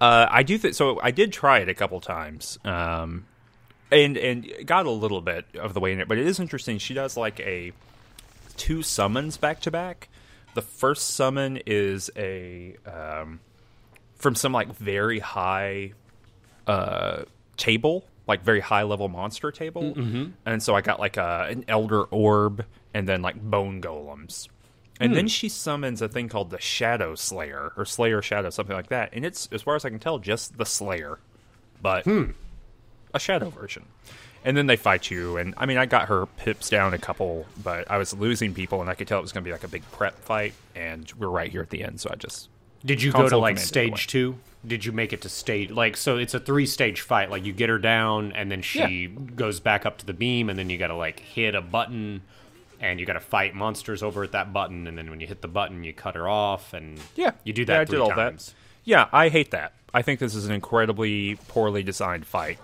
[0.00, 0.98] Uh, I do think so.
[1.00, 3.26] I did try it a couple times, um,
[3.92, 6.08] and and got a little bit of the way in it.
[6.08, 6.78] But it is interesting.
[6.78, 7.72] She does like a
[8.56, 10.08] two summons back to back.
[10.54, 13.40] The first summon is a um,
[14.16, 15.92] from some like very high
[16.66, 17.22] uh,
[17.56, 19.94] table, like very high level monster table,
[20.44, 24.48] and so I got like a an elder orb and then like bone golems.
[25.00, 28.90] And then she summons a thing called the Shadow Slayer or Slayer Shadow, something like
[28.90, 29.10] that.
[29.12, 31.18] And it's, as far as I can tell, just the Slayer,
[31.80, 32.04] but
[33.14, 33.84] a Shadow version.
[34.44, 35.36] And then they fight you.
[35.36, 38.80] And I mean, I got her pips down a couple, but I was losing people,
[38.80, 40.54] and I could tell it was going to be like a big prep fight.
[40.74, 42.48] And we're right here at the end, so I just
[42.84, 44.36] Did you go to like stage two?
[44.66, 46.18] Did you make it to stage like so?
[46.18, 47.30] It's a three stage fight.
[47.30, 50.58] Like you get her down, and then she goes back up to the beam, and
[50.58, 52.22] then you got to like hit a button,
[52.80, 55.40] and you got to fight monsters over at that button, and then when you hit
[55.42, 58.10] the button, you cut her off, and Yeah, you do that Yeah, I did all
[58.10, 58.46] times.
[58.46, 58.54] that.
[58.84, 59.74] Yeah, I hate that.
[59.94, 62.58] I think this is an incredibly poorly designed fight.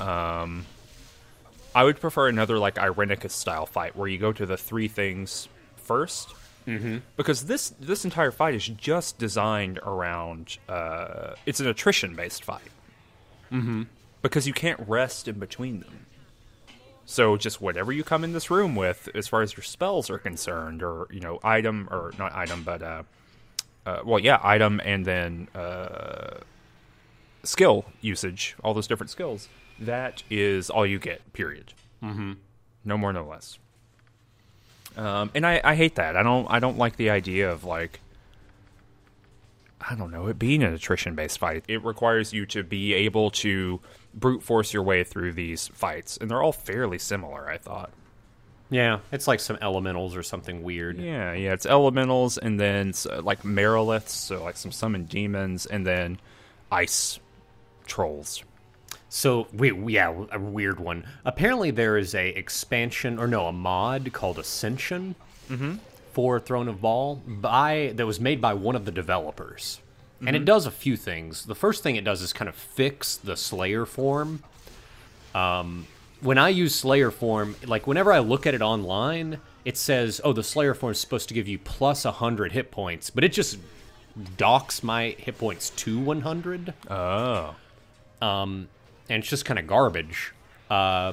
[0.00, 0.66] Um,
[1.74, 5.48] I would prefer another like Irenicus style fight where you go to the three things
[5.86, 6.34] 1st
[6.66, 6.96] mm-hmm.
[7.16, 10.58] because this this entire fight is just designed around.
[10.68, 12.60] Uh, it's an attrition based fight.
[13.50, 13.82] Mm-hmm.
[14.22, 16.06] Because you can't rest in between them.
[17.04, 20.18] So just whatever you come in this room with, as far as your spells are
[20.18, 23.02] concerned, or you know, item or not item, but uh,
[23.84, 26.38] uh well, yeah, item and then uh,
[27.42, 29.48] skill usage, all those different skills.
[29.82, 31.32] That is all you get.
[31.32, 31.72] Period.
[32.02, 32.32] Mm-hmm.
[32.84, 33.58] No more, no less.
[34.96, 36.16] Um, and I, I hate that.
[36.16, 38.00] I don't I don't like the idea of like
[39.80, 41.64] I don't know it being an attrition based fight.
[41.68, 43.80] It requires you to be able to
[44.14, 47.48] brute force your way through these fights, and they're all fairly similar.
[47.48, 47.90] I thought.
[48.70, 50.98] Yeah, it's like some elementals or something weird.
[50.98, 56.18] Yeah, yeah, it's elementals, and then like Mariliths, so like some summon demons, and then
[56.70, 57.18] ice
[57.86, 58.42] trolls.
[59.14, 61.04] So we yeah, a weird one.
[61.26, 65.16] Apparently, there is a expansion or no, a mod called Ascension
[65.50, 65.74] mm-hmm.
[66.12, 69.80] for Throne of Bhaal by that was made by one of the developers,
[70.16, 70.28] mm-hmm.
[70.28, 70.46] and it mm-hmm.
[70.46, 71.44] does a few things.
[71.44, 74.42] The first thing it does is kind of fix the Slayer form.
[75.34, 75.86] Um,
[76.22, 80.32] when I use Slayer form, like whenever I look at it online, it says, "Oh,
[80.32, 83.58] the Slayer form is supposed to give you plus hundred hit points," but it just
[84.38, 86.72] docks my hit points to 100.
[86.88, 87.56] Oh.
[88.22, 88.68] Um,
[89.08, 90.32] and it's just kind of garbage.
[90.70, 91.12] Uh,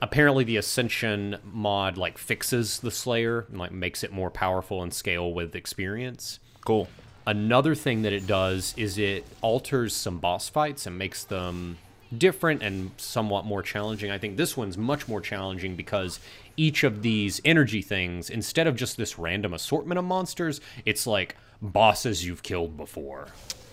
[0.00, 4.92] apparently, the Ascension mod like fixes the Slayer and like makes it more powerful and
[4.92, 6.38] scale with experience.
[6.64, 6.88] Cool.
[7.26, 11.78] Another thing that it does is it alters some boss fights and makes them
[12.16, 14.10] different and somewhat more challenging.
[14.10, 16.20] I think this one's much more challenging because
[16.56, 21.36] each of these energy things, instead of just this random assortment of monsters, it's like
[21.60, 23.28] bosses you've killed before.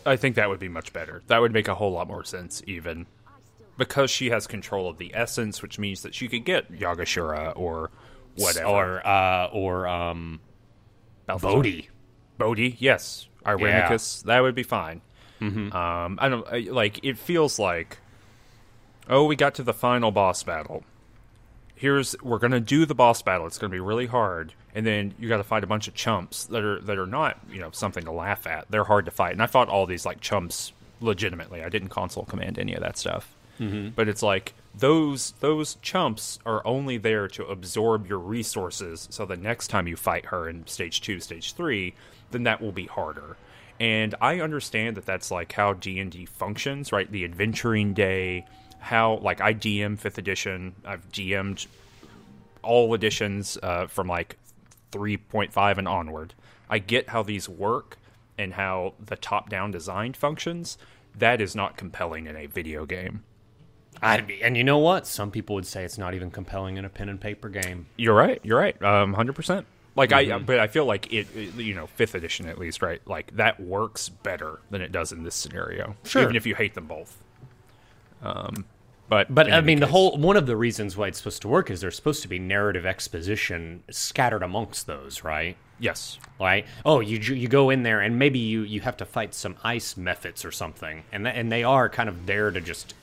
[0.06, 1.22] I think that would be much better.
[1.28, 3.06] That would make a whole lot more sense, even
[3.80, 7.90] because she has control of the essence, which means that she could get Yaga-Shura or
[8.36, 10.40] whatever, or uh, or um,
[11.26, 11.90] Bodhi.
[12.38, 14.24] Bodhi, yes, Irenicus.
[14.24, 14.36] Yeah.
[14.36, 15.02] That would be fine.
[15.42, 15.76] Mm-hmm.
[15.76, 17.04] Um, I don't I, like.
[17.04, 17.98] It feels like,
[19.10, 20.84] oh, we got to the final boss battle.
[21.74, 23.48] Here's we're gonna do the boss battle.
[23.48, 26.46] It's gonna be really hard, and then you got to fight a bunch of chumps
[26.48, 28.70] that are that are not you know something to laugh at.
[28.70, 31.64] They're hard to fight, and I fought all these like chumps legitimately.
[31.64, 33.34] I didn't console command any of that stuff.
[33.60, 33.90] Mm-hmm.
[33.90, 39.08] But it's like those those chumps are only there to absorb your resources.
[39.12, 41.94] So the next time you fight her in stage two, stage three,
[42.32, 43.38] then that will be harder.
[43.80, 47.10] And I understand that that's like how D and D functions, right?
[47.10, 48.46] The adventuring day,
[48.80, 51.68] how like I DM fifth edition, I've DM'd
[52.62, 54.38] all editions uh, from like
[54.92, 56.34] three point five and onward.
[56.70, 57.98] I get how these work
[58.38, 60.78] and how the top down design functions.
[61.16, 63.24] That is not compelling in a video game.
[64.02, 65.08] I'd be, and you know what?
[65.08, 67.88] Some people would say it's not even compelling in a pen and paper game.
[67.98, 68.40] You're right.
[68.44, 68.82] You're right.
[68.82, 69.66] Um, hundred percent.
[69.96, 70.34] Like mm-hmm.
[70.34, 73.02] I, but I feel like it, it, you know, fifth edition at least, right?
[73.06, 75.96] Like that works better than it does in this scenario.
[76.04, 76.24] Sure.
[76.24, 77.18] Even if you hate them both.
[78.22, 78.66] Um,
[79.10, 79.88] but but I mean, case.
[79.88, 82.28] the whole one of the reasons why it's supposed to work is there's supposed to
[82.28, 85.58] be narrative exposition scattered amongst those, right?
[85.80, 86.20] Yes.
[86.40, 86.66] Right.
[86.86, 89.96] Oh, you you go in there and maybe you you have to fight some ice
[89.96, 92.94] mephits or something, and th- and they are kind of there to just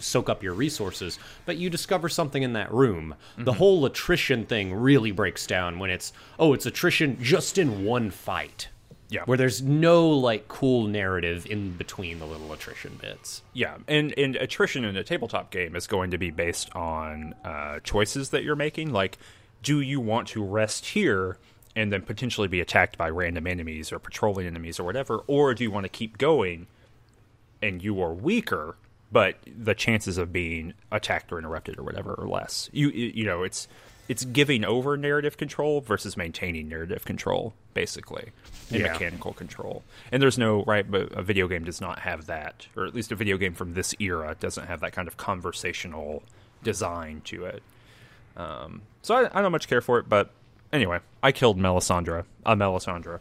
[0.00, 3.14] soak up your resources, but you discover something in that room.
[3.32, 3.44] Mm-hmm.
[3.44, 8.10] The whole attrition thing really breaks down when it's, oh, it's attrition just in one
[8.10, 8.68] fight.
[9.08, 9.24] Yeah.
[9.26, 13.42] Where there's no like cool narrative in between the little attrition bits.
[13.52, 17.80] Yeah, and and attrition in a tabletop game is going to be based on uh,
[17.80, 18.90] choices that you're making.
[18.90, 19.18] Like,
[19.62, 21.36] do you want to rest here
[21.76, 25.64] and then potentially be attacked by random enemies or patrolling enemies or whatever, or do
[25.64, 26.66] you want to keep going
[27.62, 28.76] and you are weaker
[29.12, 32.70] but the chances of being attacked or interrupted or whatever are less.
[32.72, 33.68] You you know, it's
[34.08, 38.32] it's giving over narrative control versus maintaining narrative control, basically,
[38.70, 38.92] and yeah.
[38.92, 39.84] mechanical control.
[40.10, 43.12] And there's no right, but a video game does not have that, or at least
[43.12, 46.22] a video game from this era doesn't have that kind of conversational
[46.64, 47.62] design to it.
[48.36, 50.30] Um, so I, I don't much care for it, but
[50.72, 53.20] anyway, I killed Melisandre, a uh, Melisandre.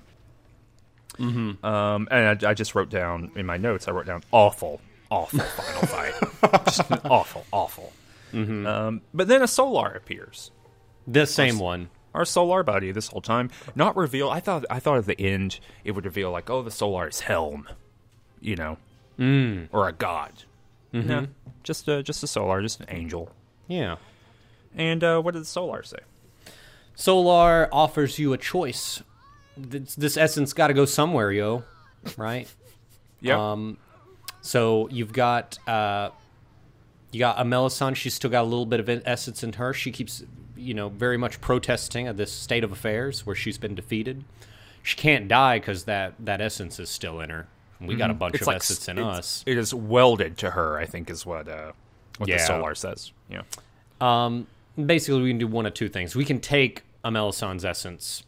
[1.18, 1.66] Mm-hmm.
[1.66, 3.88] Um, and I, I just wrote down in my notes.
[3.88, 4.80] I wrote down awful
[5.12, 6.66] awful final fight.
[6.66, 7.94] Just awful, awful.
[8.34, 8.66] Mm-hmm.
[8.66, 10.52] Um, but then a Solar appears.
[11.06, 11.90] The same our, one.
[12.14, 13.52] Our Solar buddy this whole time.
[13.76, 14.30] Not reveal.
[14.30, 14.66] I thought.
[14.70, 17.68] I thought at the end it would reveal like, oh, the Solar is Helm.
[18.40, 18.78] You know,
[19.20, 19.68] mm.
[19.72, 20.44] or a god.
[20.94, 21.08] Mm-hmm.
[21.08, 21.28] No,
[21.64, 23.32] just a just a Solar, just an angel.
[23.68, 23.98] Yeah.
[24.76, 26.00] And uh, what did the Solar say?
[26.96, 29.04] Solar offers you a choice.
[29.58, 31.64] This, this essence got to go somewhere, yo.
[32.18, 32.48] Right.
[33.22, 33.52] yeah.
[33.52, 33.78] Um,
[34.42, 36.10] so you've got uh,
[37.12, 37.96] you got Amelisande.
[37.98, 39.74] She's still got a little bit of essence in her.
[39.74, 40.24] She keeps,
[40.56, 44.24] you know, very much protesting at this state of affairs where she's been defeated.
[44.84, 47.48] She can't die because that that essence is still in her.
[47.80, 49.44] We got a bunch It's of like essence in us.
[49.48, 50.78] It is welded to her.
[50.78, 51.72] I think is what uh,
[52.18, 52.38] what Yeah.
[52.38, 53.12] the Solar says.
[53.30, 53.42] Yeah.
[54.00, 54.48] Um,
[54.84, 56.16] basically, we can do one of two things.
[56.16, 58.24] We can take Amelisande's essence,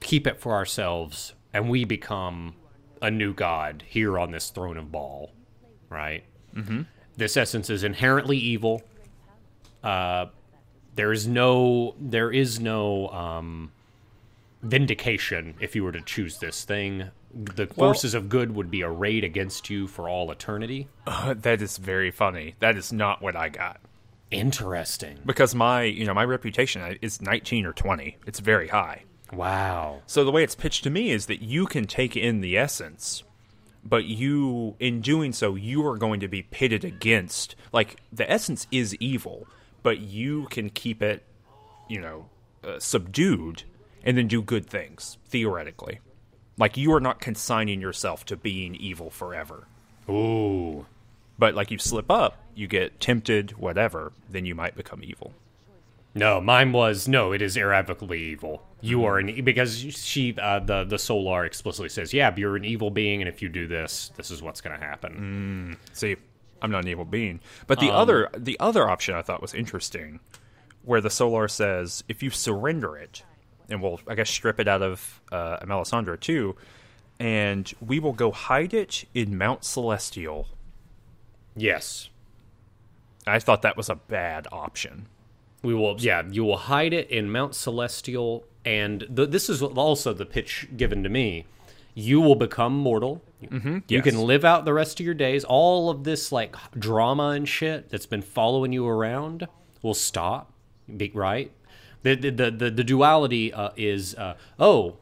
[0.00, 2.54] keep it for ourselves, and we become
[3.02, 5.30] a new god here on this throne of Bhaal,
[5.90, 6.24] right?
[6.54, 6.82] Mm-hmm.
[7.16, 8.82] This essence is inherently evil.
[9.82, 10.26] Uh,
[10.94, 13.72] there is no, there is no um,
[14.62, 17.10] vindication if you were to choose this thing.
[17.34, 20.88] The forces of good would be arrayed against you for all eternity.
[21.06, 22.54] Uh, that is very funny.
[22.60, 23.80] That is not what I got
[24.30, 25.18] Interesting.
[25.26, 28.18] because my you know my reputation is 19 or 20.
[28.26, 29.04] It's very high.
[29.32, 30.02] Wow.
[30.06, 33.22] So the way it's pitched to me is that you can take in the essence,
[33.84, 37.56] but you, in doing so, you are going to be pitted against.
[37.72, 39.46] Like the essence is evil,
[39.82, 41.24] but you can keep it,
[41.88, 42.28] you know,
[42.62, 43.64] uh, subdued,
[44.04, 46.00] and then do good things theoretically.
[46.58, 49.66] Like you are not consigning yourself to being evil forever.
[50.08, 50.86] Ooh.
[51.38, 55.32] But like you slip up, you get tempted, whatever, then you might become evil.
[56.14, 57.32] No, mine was no.
[57.32, 58.62] It is irrevocably evil.
[58.80, 62.90] You are an because she uh, the the Solar explicitly says, yeah, you're an evil
[62.90, 65.78] being, and if you do this, this is what's going to happen.
[65.92, 66.16] See,
[66.60, 67.40] I'm not an evil being.
[67.66, 70.20] But the other the other option I thought was interesting,
[70.82, 73.22] where the Solar says if you surrender it,
[73.70, 76.56] and we'll I guess strip it out of uh, Melisandre too,
[77.18, 80.48] and we will go hide it in Mount Celestial.
[81.56, 82.10] Yes,
[83.26, 85.06] I thought that was a bad option.
[85.62, 85.96] We will.
[85.98, 90.68] Yeah, you will hide it in Mount Celestial, and the, this is also the pitch
[90.76, 91.46] given to me.
[91.94, 93.22] You will become mortal.
[93.42, 94.04] Mm-hmm, you yes.
[94.04, 95.44] can live out the rest of your days.
[95.44, 99.46] All of this like drama and shit that's been following you around
[99.82, 100.52] will stop.
[100.96, 101.52] Be, right?
[102.02, 104.96] The the the, the, the duality uh, is uh, oh,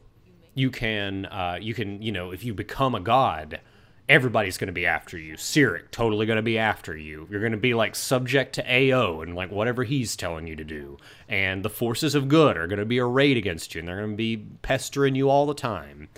[0.53, 3.61] you can uh, you can you know if you become a god,
[4.09, 5.35] everybody's going to be after you.
[5.35, 7.27] Cyric totally going to be after you.
[7.29, 10.63] You're going to be like subject to AO and like whatever he's telling you to
[10.63, 10.97] do.
[11.29, 14.11] And the forces of good are going to be arrayed against you, and they're going
[14.11, 16.09] to be pestering you all the time.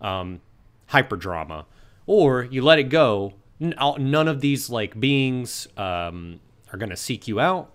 [0.00, 0.40] Um,
[0.90, 1.64] hyperdrama,
[2.06, 3.34] or you let it go.
[3.60, 6.40] None of these like beings um,
[6.72, 7.72] are going to seek you out.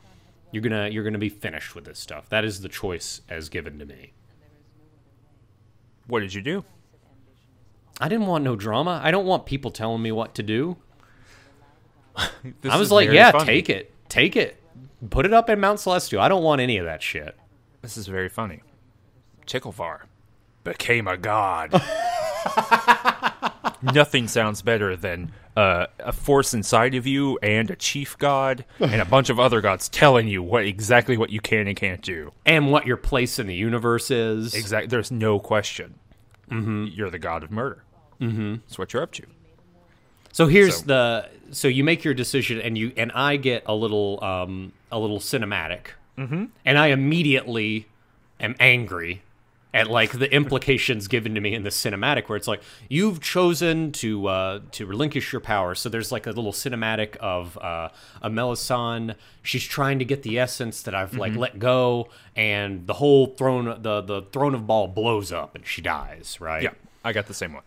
[0.51, 2.29] You're gonna you're gonna be finished with this stuff.
[2.29, 4.13] That is the choice as given to me.
[6.07, 6.63] What did you do?
[7.99, 9.01] I didn't want no drama.
[9.03, 10.77] I don't want people telling me what to do.
[12.15, 13.45] I was like, yeah, funny.
[13.45, 13.93] take it.
[14.09, 14.61] Take it.
[15.09, 16.21] Put it up in Mount Celestial.
[16.21, 17.35] I don't want any of that shit.
[17.81, 18.61] This is very funny.
[19.45, 20.01] Ticklevar
[20.63, 21.71] became a god.
[23.81, 29.01] Nothing sounds better than uh, a force inside of you and a chief god and
[29.01, 32.33] a bunch of other gods telling you what exactly what you can and can't do.
[32.45, 34.53] And what your place in the universe is.
[34.53, 34.87] Exactly.
[34.87, 35.95] There's no question.
[36.49, 36.87] Mm-hmm.
[36.93, 37.83] You're the god of murder.
[38.21, 38.55] Mm-hmm.
[38.67, 39.23] That's what you're up to.
[40.31, 43.73] So here's So- the so you make your decision and you and I get a
[43.73, 45.87] little um a little cinematic.
[46.17, 46.45] Mm-hmm.
[46.65, 47.87] And I immediately
[48.39, 49.21] am angry
[49.73, 53.91] at like the implications given to me in the cinematic where it's like you've chosen
[53.93, 55.73] to uh to relinquish your power.
[55.75, 57.89] So there's like a little cinematic of uh
[58.21, 59.15] a Melisande.
[59.43, 63.65] She's trying to get the essence that I've like let go and the whole throne
[63.81, 66.63] the the throne of Bhaal blows up and she dies, right?
[66.63, 66.71] Yeah,
[67.05, 67.63] I got the same one.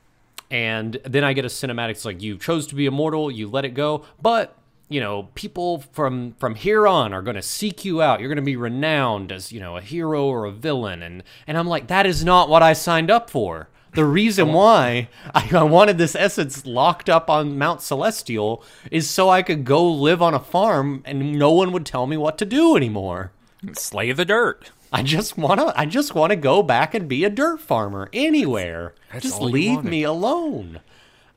[0.50, 1.90] And then I get a cinematic.
[1.90, 4.56] It's like you chose to be immortal, you let it go, but
[4.88, 8.20] you know people from from here on are going to seek you out.
[8.20, 11.56] You're going to be renowned as you know a hero or a villain, and and
[11.56, 13.68] I'm like that is not what I signed up for.
[13.92, 19.28] The reason why I, I wanted this essence locked up on Mount Celestial is so
[19.28, 22.44] I could go live on a farm and no one would tell me what to
[22.44, 23.32] do anymore.
[23.72, 24.70] Slay the dirt.
[24.92, 28.94] I just wanna I just wanna go back and be a dirt farmer anywhere.
[29.12, 30.80] That's just leave me alone.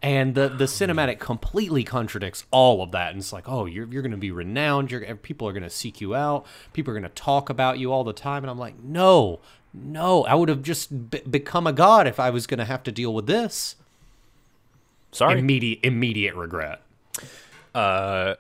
[0.01, 3.11] And the the cinematic completely contradicts all of that.
[3.11, 4.91] And it's like, oh, you're you're gonna be renowned.
[4.91, 6.45] You're people are gonna seek you out.
[6.73, 8.43] People are gonna talk about you all the time.
[8.43, 9.39] And I'm like, no,
[9.73, 10.23] no.
[10.25, 13.13] I would have just be- become a god if I was gonna have to deal
[13.13, 13.75] with this.
[15.11, 15.39] Sorry.
[15.39, 16.81] Immediate immediate regret.
[17.73, 18.35] Uh,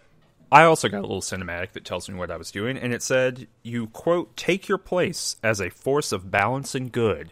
[0.53, 3.01] I also got a little cinematic that tells me what I was doing, and it
[3.01, 7.31] said, "You quote take your place as a force of balance and good."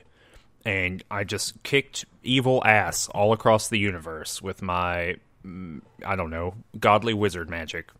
[0.65, 6.32] And I just kicked evil ass all across the universe with my, mm, I don't
[6.32, 7.91] know, godly wizard magic,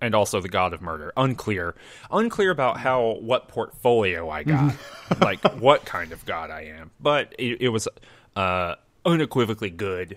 [0.00, 1.12] and also the god of murder.
[1.16, 1.74] Unclear,
[2.08, 4.76] unclear about how what portfolio I got,
[5.20, 7.88] like what kind of god I am, but it, it was
[8.36, 10.16] uh, unequivocally good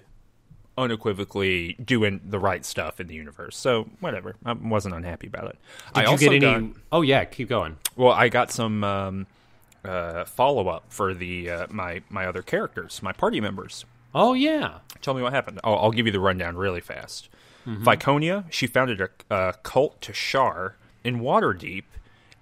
[0.78, 3.56] unequivocally doing the right stuff in the universe.
[3.58, 5.58] So whatever, I wasn't unhappy about it.
[5.94, 6.68] I Did you also get any?
[6.70, 7.78] got- Oh yeah, keep going.
[7.96, 9.28] well, I got some um,
[9.84, 13.86] uh, follow up for the uh, my my other characters, my party members.
[14.14, 14.80] Oh yeah.
[15.02, 15.60] Tell me what happened.
[15.64, 17.30] Oh, I'll give you the rundown really fast.
[17.68, 21.84] Viconia, she founded a, a cult to Shar in Waterdeep,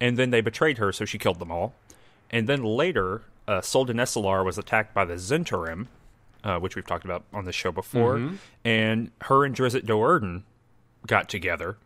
[0.00, 1.74] and then they betrayed her, so she killed them all.
[2.30, 5.88] And then later, uh, Suldanessellar was attacked by the Zhentarim,
[6.44, 8.32] uh, which we've talked about on the show before,
[8.64, 10.42] and her and Drizzt Do'Urden
[11.06, 11.76] got together,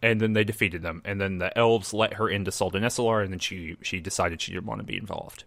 [0.00, 1.02] and then they defeated them.
[1.04, 4.66] And then the elves let her into Suldanessellar, and then she she decided she didn't
[4.66, 5.44] want to be involved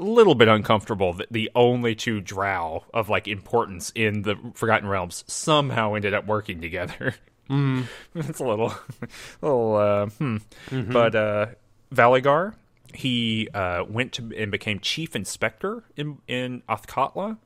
[0.00, 4.88] a little bit uncomfortable that the only two drow of like importance in the Forgotten
[4.88, 7.14] Realms somehow ended up working together.
[7.50, 7.88] Mm.
[8.14, 8.72] It's a little,
[9.42, 10.36] little, uh, hmm.
[10.70, 11.46] But uh,
[11.92, 12.54] Valygar,
[12.94, 17.38] he uh, went to and became chief inspector in in Athkatla,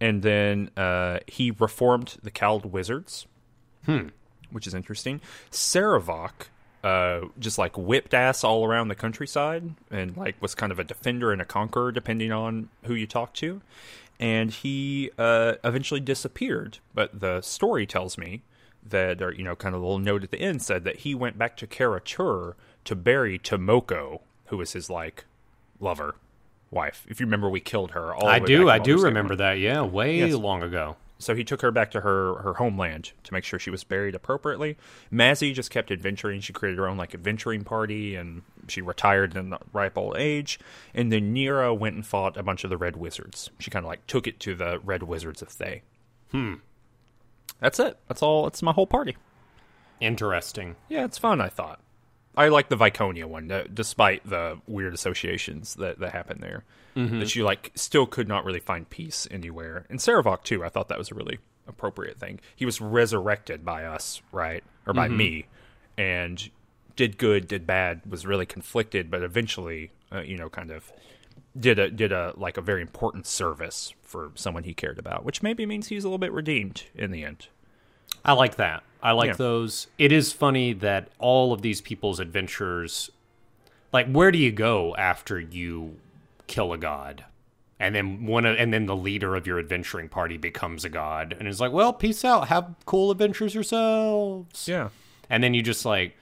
[0.00, 3.26] and then uh, he reformed the Cowled wizards
[4.50, 5.20] which is interesting.
[5.50, 6.48] Sarevok
[6.82, 10.84] uh, just like whipped ass all around the countryside and like was kind of a
[10.84, 13.60] defender and a conqueror depending on who you talk to.
[14.18, 16.78] And he uh, eventually disappeared.
[16.94, 18.42] But the story tells me
[18.86, 21.14] that, or you know, kind of a little note at the end said that he
[21.14, 24.20] went back to Kara-Tur to bury Tomoko,
[24.50, 25.24] who was his like
[25.80, 26.14] lover
[26.70, 27.04] wife.
[27.08, 28.14] If you remember, we killed her.
[28.14, 28.68] All the I do.
[28.68, 29.58] I do remember that.
[29.58, 30.34] Yeah, way Yes.
[30.34, 30.96] long ago.
[31.18, 34.14] So he took her back to her her homeland to make sure she was buried
[34.14, 34.78] appropriately.
[35.12, 36.40] Mazzy just kept adventuring.
[36.40, 40.58] She created her own like adventuring party, and she retired in the ripe old age.
[40.94, 43.50] And then Neera went and fought a bunch of the Red Wizards.
[43.58, 45.82] She kind of like took it to the Red Wizards of Thay.
[46.30, 46.54] Hmm.
[47.60, 47.98] That's it.
[48.08, 48.44] That's all.
[48.44, 49.16] That's my whole party.
[50.00, 50.76] Interesting.
[50.88, 51.40] Yeah, it's fun.
[51.42, 51.80] I thought.
[52.36, 56.64] I like the Viconia one, uh, despite the weird associations that that happen there.
[57.20, 59.86] That you like still could not really find peace anywhere.
[59.88, 60.64] And Sarevok too.
[60.64, 62.40] I thought that was a really appropriate thing.
[62.56, 65.46] He was resurrected by us, right, or by me,
[65.96, 66.50] and
[66.96, 70.92] did good, did bad, was really conflicted, but eventually, uh, you know, kind of
[71.58, 75.42] did a did a like a very important service for someone he cared about, which
[75.42, 77.48] maybe means he's a little bit redeemed in the end.
[78.24, 78.82] I like that.
[79.02, 79.34] I like Yeah.
[79.34, 79.86] those.
[79.98, 83.10] It is funny that all of these people's adventures,
[83.92, 85.96] like, where do you go after you
[86.46, 87.24] kill a god?
[87.78, 91.34] And then one, of, and then the leader of your adventuring party becomes a god,
[91.38, 92.48] and is like, "Well, peace out.
[92.48, 94.90] Have cool adventures yourselves." Yeah.
[95.30, 96.14] And then you just like,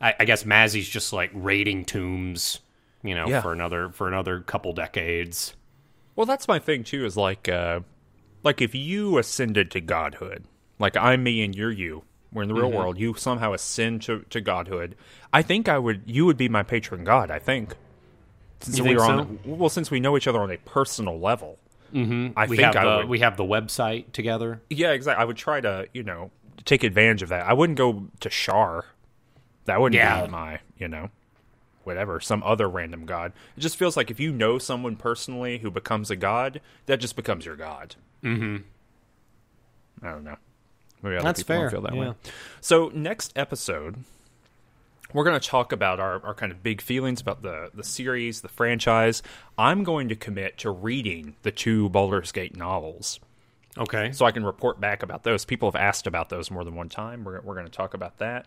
[0.00, 2.60] I, I guess Mazzy's just like raiding tombs,
[3.02, 3.42] you know, Yeah.
[3.42, 5.54] for another for another couple decades.
[6.14, 7.04] Well, that's my thing too.
[7.04, 7.80] Is like, uh,
[8.42, 10.44] like if you ascended to godhood,
[10.78, 12.02] like I'm me and you're you.
[12.32, 12.98] We're in the real world.
[12.98, 14.94] You somehow ascend to, to godhood.
[15.32, 16.02] I think I would.
[16.06, 17.30] You would be my patron god.
[17.30, 17.74] I think.
[18.60, 19.06] Since You we were so?
[19.10, 21.58] on, well, since we know each other on a personal level,
[21.94, 22.36] mm-hmm.
[22.38, 23.08] I We think have I the would.
[23.08, 24.60] we have the website together.
[24.70, 25.22] yeah, exactly.
[25.22, 26.30] I would try to, you know,
[26.64, 27.46] take advantage of that.
[27.46, 28.86] I wouldn't go to Shar.
[29.66, 30.24] That wouldn't Yeah.
[30.24, 31.10] be my, you know,
[31.84, 33.32] whatever, some other random god.
[33.56, 37.14] It just feels like if you know someone personally who becomes a god, that just
[37.14, 37.94] becomes your god.
[38.24, 38.56] Mm-hmm.
[40.02, 40.36] I don't know.
[41.06, 42.08] Maybe other That's people don't fair, feel that yeah.
[42.10, 42.14] way.
[42.60, 43.96] So next episode,
[45.12, 48.40] we're going to talk about our, our kind of big feelings about the, the series,
[48.40, 49.22] the franchise.
[49.56, 53.20] I'm going to commit to reading the two Baldur's Gate novels
[53.78, 54.10] Okay.
[54.12, 55.44] so I can report back about those.
[55.44, 57.24] People have asked about those more than one time.
[57.24, 58.46] We're we're going to talk about that.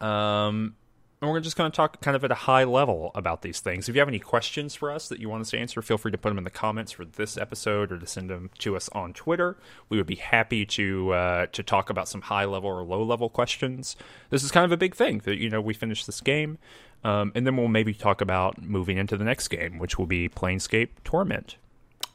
[0.00, 0.74] Um,
[1.20, 3.88] and we're just going to talk kind of at a high level about these things.
[3.88, 6.12] If you have any questions for us that you want us to answer, feel free
[6.12, 8.90] to put them in the comments for this episode or to send them to us
[8.90, 9.56] on Twitter.
[9.88, 13.30] We would be happy to uh, to talk about some high level or low level
[13.30, 13.96] questions.
[14.28, 16.58] This is kind of a big thing that you know we finish this game,
[17.02, 20.28] um, and then we'll maybe talk about moving into the next game, which will be
[20.28, 21.56] Planescape Torment.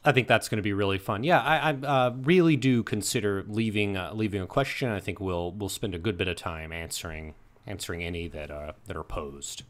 [0.04, 1.22] I think that's going to be really fun.
[1.22, 4.90] Yeah, I, I uh, really do consider leaving uh, leaving a question.
[4.90, 7.34] I think we'll we'll spend a good bit of time answering
[7.66, 9.62] answering any that uh, that are posed.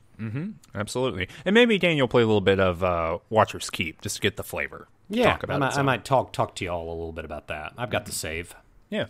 [0.74, 1.26] Absolutely.
[1.44, 4.44] And maybe Daniel play a little bit of uh, Watcher's Keep just to get the
[4.44, 4.86] flavor.
[5.08, 7.48] Yeah, Talk about I, might, I might talk talk to y'all a little bit about
[7.48, 7.72] that.
[7.76, 8.54] I've got the save.
[8.88, 9.06] Yeah.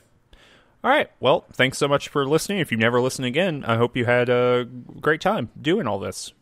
[0.82, 1.10] All right.
[1.20, 2.58] Well, thanks so much for listening.
[2.58, 4.66] If you never listen again, I hope you had a
[5.00, 6.32] great time doing all this.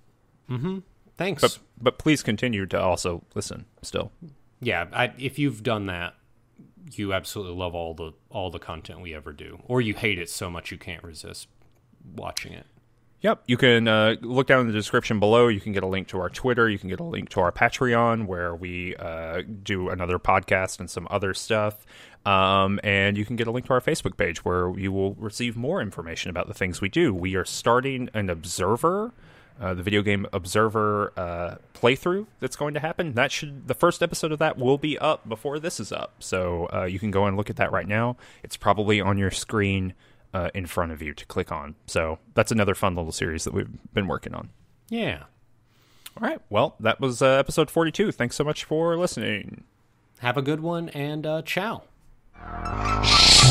[0.48, 0.78] Mm-hmm.
[1.18, 1.42] Thanks.
[1.42, 4.12] But but please continue to also listen still.
[4.60, 6.14] yeah, I, if you've done that,
[6.92, 10.30] you absolutely love all the all the content we ever do, or you hate it
[10.30, 11.48] so much you can't resist
[12.14, 12.66] watching it.
[13.22, 13.42] Yep.
[13.46, 15.48] You can uh, look down in the description below.
[15.48, 16.70] You can get a link to our Twitter.
[16.70, 20.88] You can get a link to our Patreon where we uh, do another podcast and
[20.88, 21.84] some other stuff.
[22.24, 25.54] Um, and you can get a link to our Facebook page where you will receive
[25.54, 27.14] more information about the things we do.
[27.14, 29.12] We are starting an observer
[29.60, 33.12] uh, the video game Observer uh, playthrough that's going to happen.
[33.12, 36.68] That should the first episode of that will be up before this is up, so
[36.72, 38.16] uh, you can go and look at that right now.
[38.42, 39.92] It's probably on your screen
[40.32, 41.74] uh, in front of you to click on.
[41.86, 44.50] So that's another fun little series that we've been working on.
[44.88, 45.24] Yeah.
[46.20, 48.12] All right, well that was uh, episode forty-two.
[48.12, 49.64] Thanks so much for listening.
[50.18, 51.84] Have a good one and uh, ciao.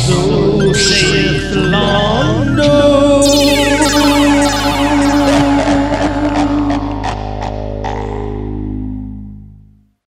[0.05, 3.19] So saith Londo.